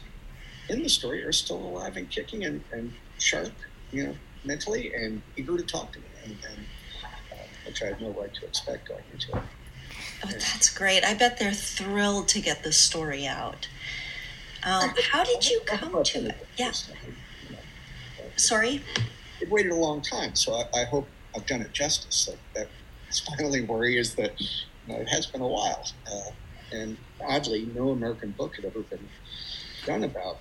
[0.68, 3.52] in the story are still alive and kicking and, and sharp,
[3.90, 6.66] you know, mentally and eager to talk to me, and, and
[7.32, 7.36] uh,
[7.66, 9.42] which I had no right to expect going into it.
[10.24, 11.04] Oh, that's great.
[11.04, 13.68] I bet they're thrilled to get this story out.
[14.62, 16.46] Um, how did you come to it?
[16.56, 16.72] Yeah.
[18.36, 18.82] Sorry?
[19.40, 22.14] It waited a long time, so I, I hope I've done it justice.
[22.14, 24.46] So that's my only worry is that you
[24.86, 25.84] know, it has been a while.
[26.06, 26.30] Uh,
[26.74, 26.96] and
[27.26, 29.08] oddly, no American book had ever been
[29.86, 30.38] done about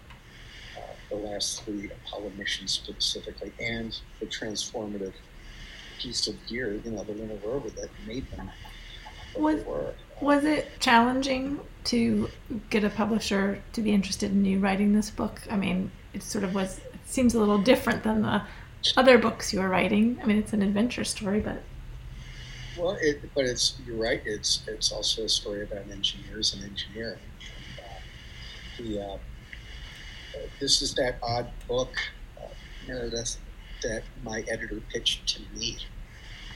[0.77, 5.13] uh, the last three Apollo missions specifically and the transformative
[5.99, 8.49] piece of gear, you know, the lunar rover that made them
[9.35, 9.63] was,
[10.21, 12.29] was it challenging to
[12.69, 15.41] get a publisher to be interested in you writing this book?
[15.49, 18.43] I mean, it sort of was, it seems a little different than the
[18.95, 20.19] other books you were writing.
[20.21, 21.61] I mean, it's an adventure story, but
[22.77, 24.21] well, it, but it's you're right.
[24.25, 27.19] It's it's also a story about engineers and engineering.
[28.79, 29.17] And, uh, the uh,
[30.59, 31.93] this is that odd book,
[32.37, 32.47] uh,
[32.87, 33.37] Meredith,
[33.83, 35.77] that my editor pitched to me.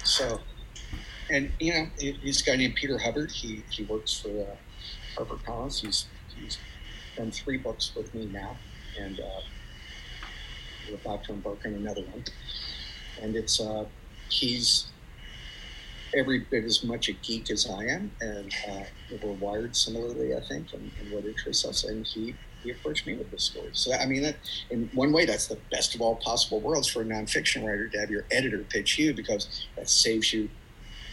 [0.04, 0.40] So,
[1.30, 3.32] and you know, he's a guy named Peter Hubbard.
[3.32, 4.56] He he works for uh,
[5.16, 5.82] HarperCollins.
[5.82, 6.58] He's he's
[7.16, 8.58] done three books with me now,
[9.00, 9.42] and uh,
[10.90, 12.24] we're about to embark on another one.
[13.22, 13.86] And it's uh,
[14.30, 14.88] he's
[16.16, 18.84] every bit as much a geek as I am, and uh,
[19.22, 21.84] we're wired similarly, I think, and, in, what interests us.
[21.84, 23.70] And he he approached me with this story.
[23.74, 24.36] So I mean, that,
[24.70, 28.00] in one way, that's the best of all possible worlds for a nonfiction writer to
[28.00, 30.50] have your editor pitch you because that saves you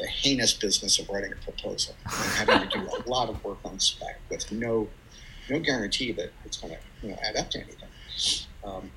[0.01, 3.59] the heinous business of writing a proposal and having to do a lot of work
[3.64, 4.88] on spec with no
[5.49, 7.88] no guarantee that it's going to you know add up to anything.
[8.64, 8.90] Um,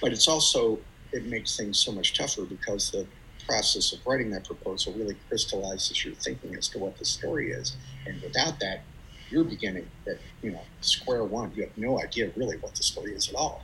[0.00, 0.78] but it's also
[1.12, 3.06] it makes things so much tougher because the
[3.50, 7.76] process of writing that proposal really crystallizes your thinking as to what the story is.
[8.06, 8.82] And without that,
[9.28, 11.52] you're beginning at you know square one.
[11.54, 13.62] You have no idea really what the story is at all.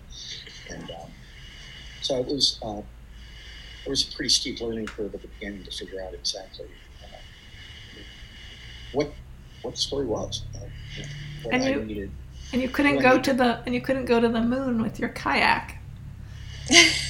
[0.70, 1.10] And um,
[2.02, 2.82] so it was uh,
[3.84, 6.66] it was a pretty steep learning curve at the beginning to figure out exactly
[7.02, 7.18] uh,
[8.92, 9.12] what
[9.62, 10.42] what the story was.
[10.54, 10.66] Uh,
[11.42, 12.10] what and I you, needed.
[12.52, 15.10] And you couldn't go to the and you couldn't go to the moon with your
[15.10, 15.78] kayak.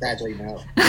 [0.00, 0.62] Sadly, no.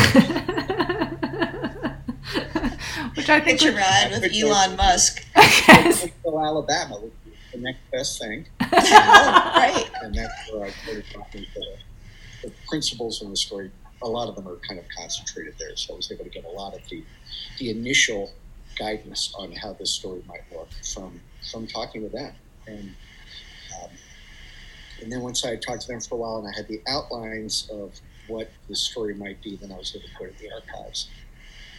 [3.16, 5.26] Which I think would, ride with Elon Musk.
[5.36, 6.07] Yes.
[6.26, 8.45] Alabama would be the next best thing.
[8.62, 9.89] oh, right.
[10.01, 13.70] And that's where I started talking to the, the principals in the story.
[14.01, 16.45] A lot of them are kind of concentrated there, so I was able to get
[16.45, 17.03] a lot of the
[17.59, 18.32] the initial
[18.80, 21.20] guidance on how this story might work from
[21.51, 22.34] from talking with them.
[22.66, 22.95] And
[23.84, 23.89] um,
[25.01, 27.70] and then once I talked to them for a while and I had the outlines
[27.72, 27.99] of
[28.32, 31.10] what the story might be, then I was able to go to the archives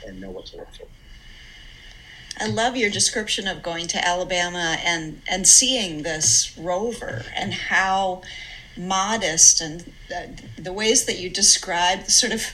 [0.07, 0.86] and know what to look for.
[2.38, 8.22] I love your description of going to Alabama and and seeing this rover and how
[8.76, 12.53] modest and the, the ways that you describe sort of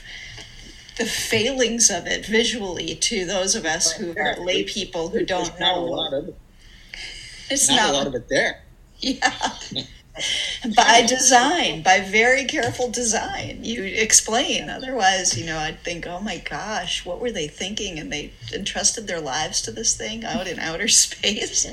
[0.97, 5.57] the failings of it visually to those of us who are lay people who don't
[5.59, 6.33] know.
[7.49, 8.63] It's not, not a lot of it there.
[9.01, 9.31] Yeah.
[10.79, 13.59] By design, by very careful design.
[13.63, 14.69] You explain.
[14.69, 17.99] Otherwise, you know, I'd think, oh my gosh, what were they thinking?
[17.99, 21.67] And they entrusted their lives to this thing out in outer space.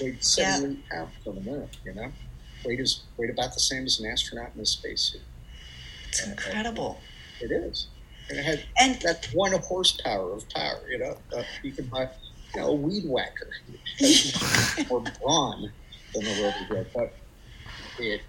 [0.00, 1.06] Weighed seventy yeah.
[1.26, 1.68] on the moon.
[1.84, 2.12] You know,
[2.64, 5.22] weight is weight about the same as an astronaut in a spacesuit.
[6.08, 7.00] It's and incredible.
[7.40, 7.88] It is,
[8.28, 10.80] and it had and that's one horsepower of power.
[10.88, 12.08] You know, uh, you can buy
[12.54, 13.50] you know, a weed whacker
[14.90, 15.72] or brawn
[16.14, 17.14] than the rover did, but
[17.98, 18.20] it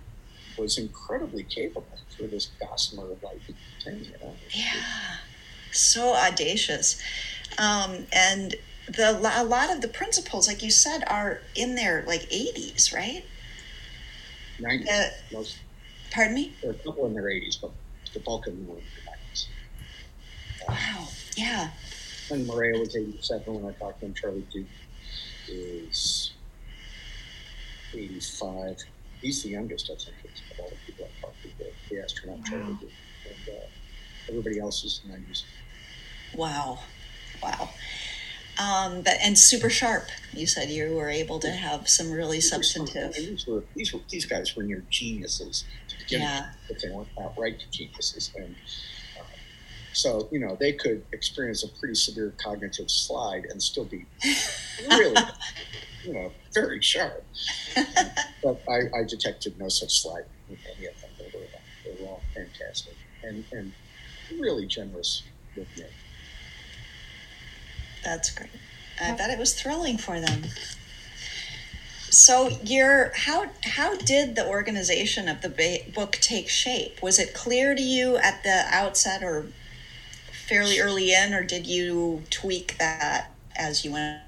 [0.58, 3.42] was incredibly capable for this gossamer of light
[3.84, 4.36] thing, you know.
[4.52, 4.84] Yeah.
[5.72, 7.02] so audacious.
[7.58, 8.56] Um, and
[8.88, 13.24] the a lot of the principles, like you said, are in their like 80s, right?
[14.60, 14.88] 90s.
[14.90, 15.58] Uh, most.
[16.12, 16.54] Pardon me?
[16.62, 17.72] There are a couple in their 80s, but
[18.14, 19.48] the bulk of them were in their 90s.
[20.98, 21.08] Wow.
[21.36, 21.70] Yeah.
[22.32, 24.14] And Morea was 87 when I talked to him.
[24.14, 24.68] Charlie Duke
[25.48, 26.34] is
[27.94, 28.78] 85.
[29.22, 32.38] He's the youngest, I think, of all the people I talked to, the, the astronaut
[32.38, 32.44] wow.
[32.46, 32.66] Charlie.
[32.70, 35.44] And uh, everybody else is in the 90s.
[36.36, 36.80] Wow.
[37.42, 37.70] Wow.
[38.60, 40.08] Um, but and super sharp.
[40.34, 43.14] You said you were able to have some really substantive.
[43.14, 46.50] These were these were these guys were near geniuses to begin yeah.
[46.68, 48.32] with, if they weren't outright geniuses.
[48.36, 48.56] And
[49.20, 49.24] uh,
[49.94, 54.06] so you know they could experience a pretty severe cognitive slide and still be
[54.90, 55.22] really,
[56.08, 57.24] you know, very sharp.
[58.44, 61.10] but I, I, detected no such slide in any of them.
[61.20, 61.46] They were
[61.84, 63.74] they were all fantastic and and
[64.40, 65.24] really generous
[65.56, 65.86] with me.
[68.04, 68.50] That's great.
[69.02, 70.46] I bet it was thrilling for them.
[72.10, 77.02] So, your how how did the organization of the ba- book take shape?
[77.04, 79.48] Was it clear to you at the outset, or
[80.48, 84.22] fairly early in, or did you tweak that as you went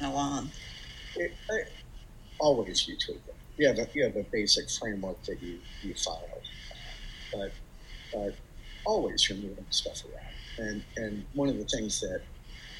[0.00, 0.52] along?
[1.16, 1.32] It,
[2.38, 3.34] always you tweak it.
[3.56, 6.28] You have a you have a basic framework that you you follow,
[7.32, 7.52] but
[8.12, 8.34] but
[8.84, 10.68] always you're moving stuff around.
[10.68, 12.22] And and one of the things that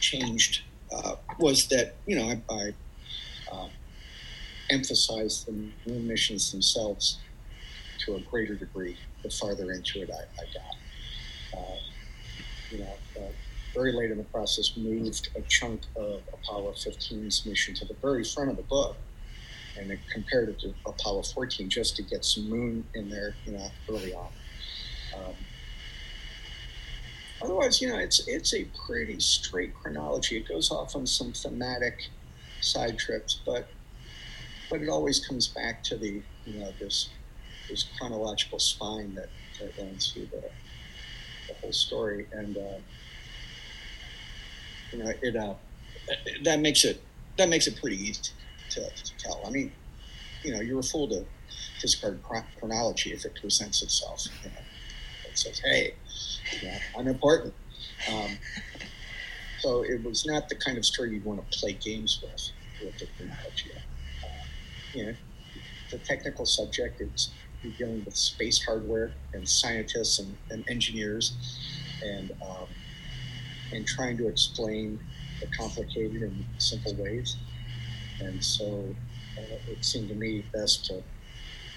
[0.01, 2.75] changed uh, was that you know I, I
[3.53, 3.69] uh,
[4.71, 7.19] emphasized the moon missions themselves
[8.01, 11.59] to a greater degree the farther into it I, I got.
[11.59, 11.77] Uh,
[12.71, 13.29] you know, uh,
[13.75, 18.25] very late in the process, moved a chunk of Apollo 15's mission to the very
[18.25, 18.97] front of the book,
[19.79, 23.71] and compared it to Apollo 14 just to get some moon in there, you know,
[23.89, 24.29] early on.
[25.17, 25.35] Um,
[27.43, 30.37] Otherwise, you know, it's it's a pretty straight chronology.
[30.37, 32.09] It goes off on some thematic
[32.61, 33.67] side trips, but
[34.71, 37.09] but it always comes back to the you know this
[37.69, 39.29] this chronological spine that,
[39.61, 40.43] that runs through the,
[41.49, 42.79] the whole story, and uh,
[44.93, 45.55] you know it uh,
[46.45, 47.03] that makes it
[47.39, 48.33] that makes it pretty easy
[48.71, 49.41] to, to tell.
[49.47, 49.73] I mean,
[50.43, 51.25] you know, you're a fool to
[51.81, 52.21] discard
[52.59, 54.27] chronology if it presents itself.
[54.43, 54.57] You know,
[55.31, 55.95] it says, "Hey,
[56.63, 57.55] yeah, I'm important.
[58.13, 58.39] Um,
[59.61, 62.51] so it was not the kind of story you'd want to play games with
[62.85, 63.71] with the chronology.
[64.23, 64.27] Uh,
[64.95, 65.15] you know,
[65.91, 67.31] the technical subject is
[67.63, 71.33] you're dealing with space hardware and scientists and, and engineers,
[72.05, 72.67] and um,
[73.73, 74.99] and trying to explain
[75.41, 77.37] the complicated in simple ways.
[78.21, 78.95] And so
[79.39, 81.03] uh, it seemed to me best to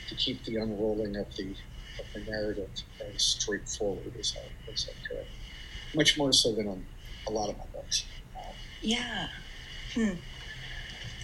[0.09, 1.55] to keep the unrolling of the
[1.99, 2.69] of the narrative
[3.01, 5.25] as straightforward as I, as I could.
[5.95, 6.85] Much more so than on
[7.27, 8.05] a lot of my books.
[8.81, 9.29] Yeah.
[9.93, 10.15] Hmm.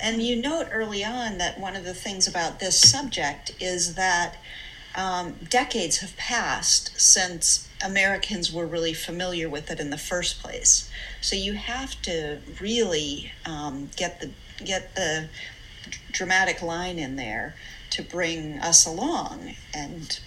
[0.02, 4.38] And you note early on that one of the things about this subject is that
[4.96, 10.90] um, decades have passed since Americans were really familiar with it in the first place.
[11.22, 14.32] So you have to really um, get the
[14.64, 15.30] get the
[16.12, 17.56] dramatic line in there
[17.90, 20.20] to bring us along and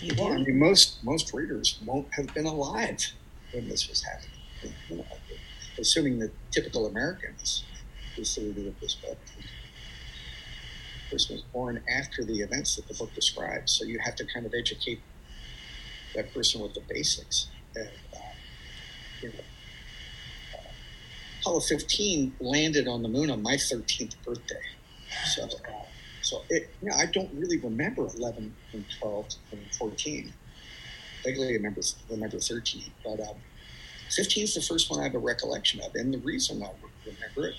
[0.00, 3.04] you well, I mean, most most readers won't have been alive
[3.52, 4.74] when this was happening.
[4.88, 5.04] You know,
[5.78, 7.64] assuming that typical Americans
[8.16, 9.18] the reader of this book.
[11.12, 14.54] Was born after the events that the book describes, so you have to kind of
[14.54, 15.00] educate
[16.14, 17.48] that person with the basics.
[17.76, 17.84] Uh,
[19.20, 19.34] you know,
[21.40, 24.60] Apollo 15 landed on the moon on my 13th birthday.
[25.26, 25.72] So, uh,
[26.22, 30.32] so it, you know, I don't really remember 11 and 12 and 14.
[31.24, 33.36] Vaguely remember remember 13, but um,
[34.10, 36.70] 15 is the first one I have a recollection of, and the reason I
[37.04, 37.56] remember it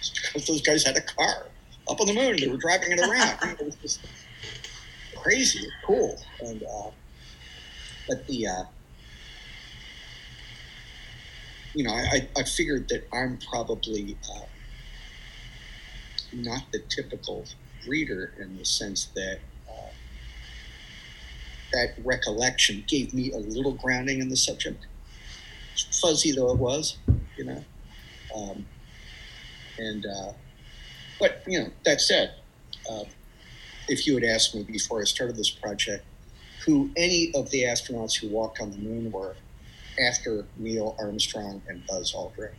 [0.00, 1.46] is because those guys had a car
[1.88, 2.36] up on the moon.
[2.38, 3.38] They were driving it around.
[3.60, 4.00] it was just
[5.16, 6.90] crazy, cool, and uh,
[8.08, 8.64] but the uh,
[11.74, 14.46] you know, I, I figured that I'm probably uh,
[16.32, 17.44] not the typical
[17.86, 19.90] reader in the sense that uh,
[21.72, 24.86] that recollection gave me a little grounding in the subject,
[26.00, 26.96] fuzzy though it was,
[27.36, 27.64] you know.
[28.34, 28.66] Um,
[29.78, 30.32] and uh,
[31.20, 32.34] but you know that said,
[32.90, 33.04] uh,
[33.88, 36.04] if you had asked me before I started this project
[36.64, 39.36] who any of the astronauts who walked on the moon were
[40.06, 42.52] after Neil Armstrong and Buzz Aldrin,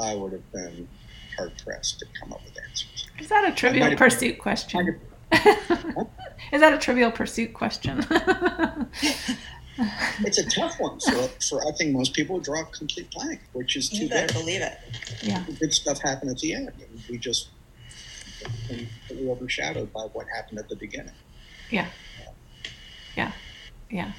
[0.00, 0.88] I would have been
[1.36, 3.06] hard pressed to come up with answers.
[3.18, 4.98] Is that a trivial pursuit question?
[6.52, 7.98] Is that a trivial pursuit question?
[10.20, 13.76] it's a tough one for, for I think most people draw a complete blank, which
[13.76, 14.40] is too you better bad.
[14.40, 14.78] believe it.
[15.22, 15.44] Yeah.
[15.60, 17.48] Good stuff happened at the end, and we just
[18.40, 21.14] completely overshadowed by what happened at the beginning.
[21.70, 21.88] Yeah.
[23.16, 23.32] Yeah.
[23.90, 24.12] Yeah.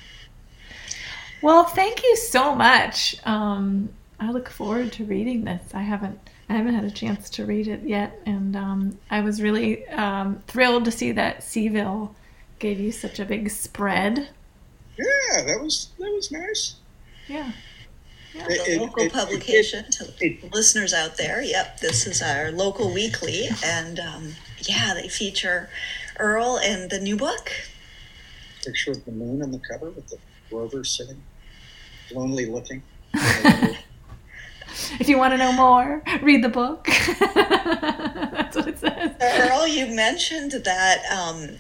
[1.42, 3.16] Well, thank you so much.
[3.26, 3.90] Um,
[4.20, 5.62] I look forward to reading this.
[5.74, 9.42] I haven't I haven't had a chance to read it yet, and um, I was
[9.42, 12.16] really um, thrilled to see that C-Ville
[12.58, 14.30] gave you such a big spread.
[14.98, 16.76] Yeah, that was that was nice.
[17.28, 17.52] Yeah.
[18.34, 18.46] Yeah.
[18.48, 21.42] The it, local it, publication it, to listeners out there.
[21.42, 25.70] Yep, this is our local weekly, and um, yeah, they feature
[26.18, 27.52] Earl and the new book.
[28.64, 30.18] Picture of the moon on the cover with the
[30.52, 31.22] rover sitting,
[32.14, 32.84] lonely looking.
[35.00, 36.86] if you want to know more, read the book.
[37.20, 39.16] That's what it says.
[39.22, 41.58] Earl, you mentioned that um,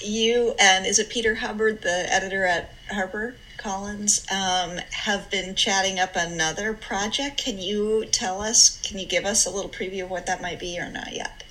[0.00, 5.98] you and is it Peter Hubbard, the editor at Harper Collins, um, have been chatting
[5.98, 7.42] up another project.
[7.42, 8.80] Can you tell us?
[8.82, 11.42] Can you give us a little preview of what that might be, or not yet?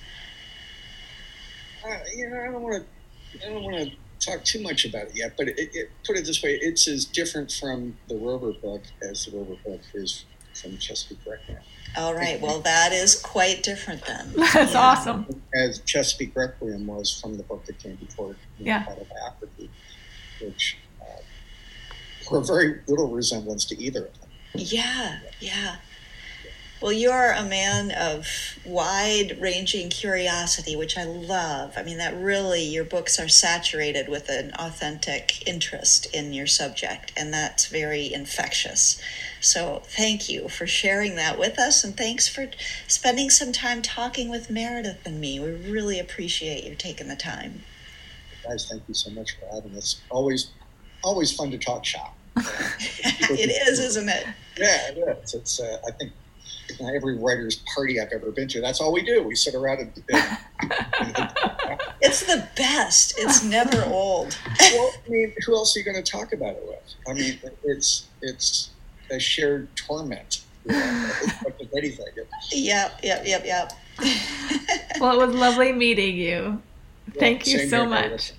[1.86, 3.46] Uh, you know, I don't want to.
[3.46, 6.24] I don't want to talk too much about it yet, but it, it, put it
[6.24, 10.78] this way: it's as different from the Rover book as the Rover book is from
[10.78, 11.58] Chesapeake Requiem.
[11.96, 12.40] All right.
[12.40, 14.32] Well, that is quite different then.
[14.36, 14.80] That's yeah.
[14.80, 15.42] awesome.
[15.54, 18.84] As Chesapeake Requiem was from the book that came before, you know, yeah.
[18.88, 19.70] Autobiography,
[20.40, 20.78] which
[22.30, 24.30] bore very little resemblance to either of them.
[24.54, 25.76] Yeah, yeah.
[26.80, 28.28] Well, you're a man of
[28.64, 31.72] wide ranging curiosity, which I love.
[31.76, 37.12] I mean, that really, your books are saturated with an authentic interest in your subject,
[37.16, 39.00] and that's very infectious.
[39.40, 42.48] So, thank you for sharing that with us, and thanks for
[42.86, 45.40] spending some time talking with Meredith and me.
[45.40, 47.62] We really appreciate you taking the time.
[48.44, 50.00] Guys, thank you so much for having us.
[50.10, 50.52] Always,
[51.02, 52.17] always fun to talk shop.
[53.30, 54.26] It is, isn't it?
[54.56, 55.34] Yeah, it is.
[55.34, 56.12] It's, uh, I think
[56.80, 58.60] every writer's party I've ever been to.
[58.60, 59.22] That's all we do.
[59.22, 60.02] We sit around and.
[60.10, 61.30] and
[62.00, 63.14] it's the best.
[63.18, 64.36] It's never old.
[64.60, 66.94] well, I mean, who else are you going to talk about it with?
[67.08, 68.70] I mean, it's it's
[69.10, 70.42] a shared torment.
[70.64, 71.10] You know,
[71.76, 72.06] anything.
[72.52, 73.72] Yep, yep, yep, yep.
[75.00, 76.62] well, it was lovely meeting you.
[77.18, 78.32] Thank you so much.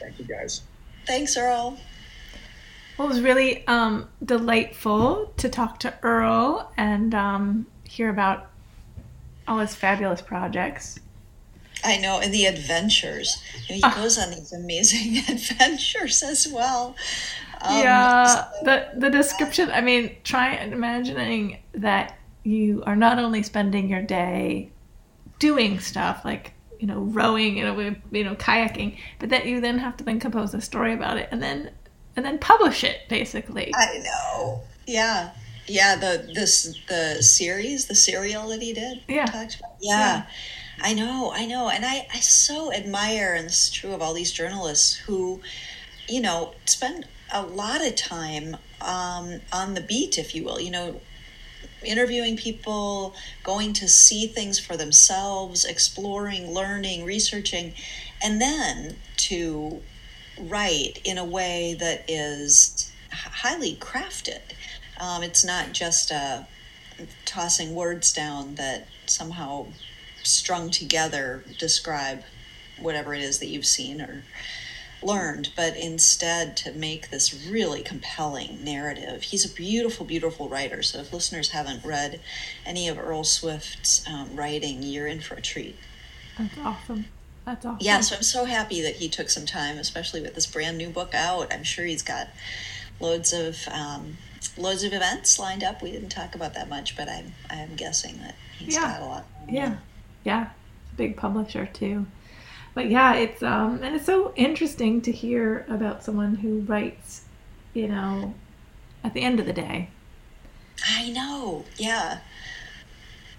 [0.00, 0.62] Thank you, guys.
[1.06, 1.78] Thanks, Earl.
[2.96, 8.50] Well, it was really um, delightful to talk to Earl and um, hear about
[9.48, 11.00] all his fabulous projects.
[11.82, 13.42] I know, and the adventures.
[13.68, 16.94] You know, he uh, goes on these amazing adventures as well.
[17.60, 19.70] Um, yeah, the the description.
[19.70, 24.70] I mean, try imagining that you are not only spending your day
[25.38, 29.78] doing stuff like you know rowing, you know, you know kayaking, but that you then
[29.78, 31.70] have to then compose a story about it, and then
[32.16, 33.72] and then publish it basically.
[33.74, 34.62] I know.
[34.86, 35.30] Yeah.
[35.66, 39.02] Yeah, the this the series, the serial that he did.
[39.08, 39.26] Yeah.
[39.32, 39.48] Yeah.
[39.80, 40.26] yeah.
[40.82, 41.68] I know, I know.
[41.68, 45.40] And I, I so admire, and is true of all these journalists who,
[46.08, 50.70] you know, spend a lot of time um, on the beat, if you will, you
[50.70, 51.00] know,
[51.82, 57.74] interviewing people, going to see things for themselves, exploring, learning, researching,
[58.22, 59.80] and then to
[60.38, 64.40] write in a way that is highly crafted.
[65.00, 66.46] Um, it's not just a
[67.24, 69.66] tossing words down that somehow
[70.22, 72.22] strung together describe
[72.80, 74.24] whatever it is that you've seen or
[75.02, 79.22] learned, but instead to make this really compelling narrative.
[79.22, 80.82] He's a beautiful, beautiful writer.
[80.82, 82.20] So if listeners haven't read
[82.64, 85.76] any of Earl Swift's um, writing, you're in for a treat.
[86.38, 87.06] That's awesome.
[87.44, 87.78] That's awesome.
[87.80, 90.88] Yeah, so I'm so happy that he took some time, especially with this brand new
[90.88, 91.52] book out.
[91.52, 92.28] I'm sure he's got
[93.00, 94.16] loads of um,
[94.56, 95.82] loads of events lined up.
[95.82, 98.98] We didn't talk about that much, but I'm I'm guessing that he's yeah.
[98.98, 99.26] got a lot.
[99.48, 99.76] Yeah,
[100.24, 100.50] yeah,
[100.96, 102.06] big publisher too.
[102.74, 107.24] But yeah, it's um and it's so interesting to hear about someone who writes,
[107.74, 108.34] you know,
[109.02, 109.90] at the end of the day.
[110.88, 111.64] I know.
[111.76, 112.18] Yeah.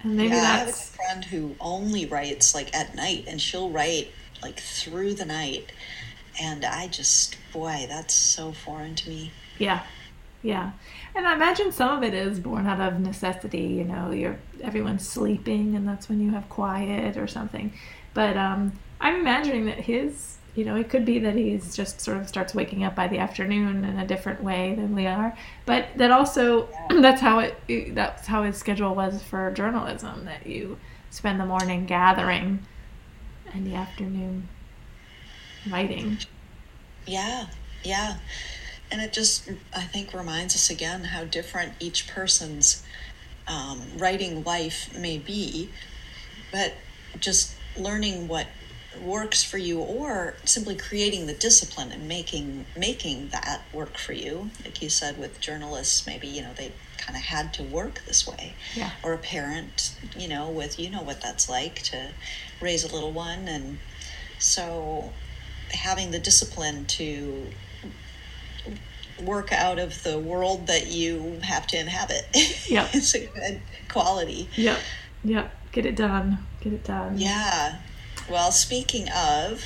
[0.02, 0.62] And maybe yeah, that's...
[0.62, 4.10] I have a friend who only writes like at night, and she'll write
[4.42, 5.72] like through the night,
[6.40, 9.32] and I just boy, that's so foreign to me.
[9.58, 9.82] Yeah,
[10.42, 10.72] yeah,
[11.14, 13.62] and I imagine some of it is born out of necessity.
[13.62, 17.72] You know, you're everyone's sleeping, and that's when you have quiet or something.
[18.14, 22.16] But um, I'm imagining that his you know, it could be that he's just sort
[22.16, 25.36] of starts waking up by the afternoon in a different way than we are.
[25.66, 30.24] But that also, that's how it, that's how his schedule was for journalism.
[30.24, 30.78] That you
[31.10, 32.66] spend the morning gathering,
[33.52, 34.48] and the afternoon
[35.70, 36.18] writing.
[37.06, 37.46] Yeah,
[37.84, 38.16] yeah.
[38.90, 42.82] and it just I think reminds us again how different each person's
[43.46, 45.70] um, writing life may be,
[46.50, 46.72] but
[47.20, 48.46] just learning what
[49.02, 54.50] works for you or simply creating the discipline and making making that work for you
[54.64, 58.26] like you said with journalists maybe you know they kind of had to work this
[58.26, 58.90] way yeah.
[59.02, 62.10] or a parent you know with you know what that's like to
[62.60, 63.78] raise a little one and
[64.38, 65.12] so
[65.70, 67.46] having the discipline to
[69.22, 72.24] work out of the world that you have to inhabit
[72.68, 72.88] Yep.
[72.94, 74.78] it's a good quality Yep.
[75.24, 75.52] Yep.
[75.72, 76.38] Get it done.
[76.60, 77.18] Get it done.
[77.18, 77.78] yeah
[78.30, 79.64] well speaking of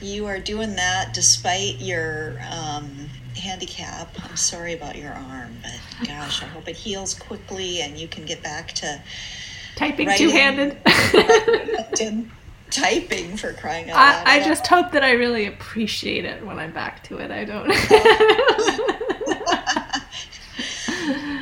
[0.00, 6.42] you are doing that despite your um, handicap i'm sorry about your arm but gosh
[6.42, 9.00] i hope it heals quickly and you can get back to
[9.76, 10.76] Typing two-handed.
[12.70, 16.58] typing for crying out loud I, I just hope that I really appreciate it when
[16.58, 17.30] I'm back to it.
[17.30, 17.68] I don't.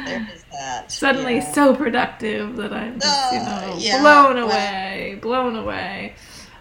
[0.06, 0.90] There is that.
[0.90, 1.52] Suddenly yeah.
[1.52, 6.14] so productive that I'm just, you Oh, know, yeah, blown well- away, blown away.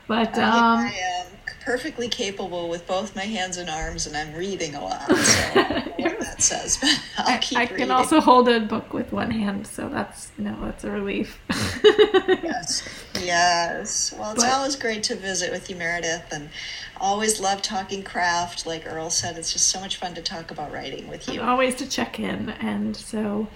[0.08, 1.26] But I, um, I am
[1.62, 5.04] perfectly capable with both my hands and arms, and I'm reading a lot.
[5.18, 7.78] So I don't know what that says, but I'll I, keep I reading.
[7.78, 11.42] can also hold a book with one hand, so that's you know that's a relief.
[12.44, 12.88] Yes.
[13.20, 14.14] Yes.
[14.18, 16.50] Well, it's But- always great to visit with you, Meredith, and
[17.02, 18.66] always love talking craft.
[18.66, 21.42] Like Earl said, it's just so much fun to talk about writing with you.
[21.42, 23.48] Always to check in, and so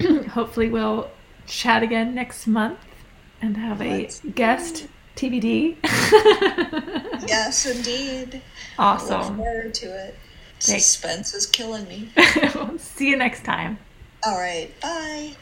[0.30, 1.10] hopefully we'll
[1.46, 2.78] chat again next month
[3.42, 4.86] and have a Let's guest
[5.16, 5.76] TBD.
[7.26, 8.42] Yes, indeed.
[8.78, 9.38] Awesome.
[9.38, 10.14] Look forward to it.
[10.60, 10.84] Thanks.
[10.84, 12.10] Suspense is killing me.
[12.78, 13.78] See you next time.
[14.26, 14.70] All right.
[14.80, 15.34] Bye.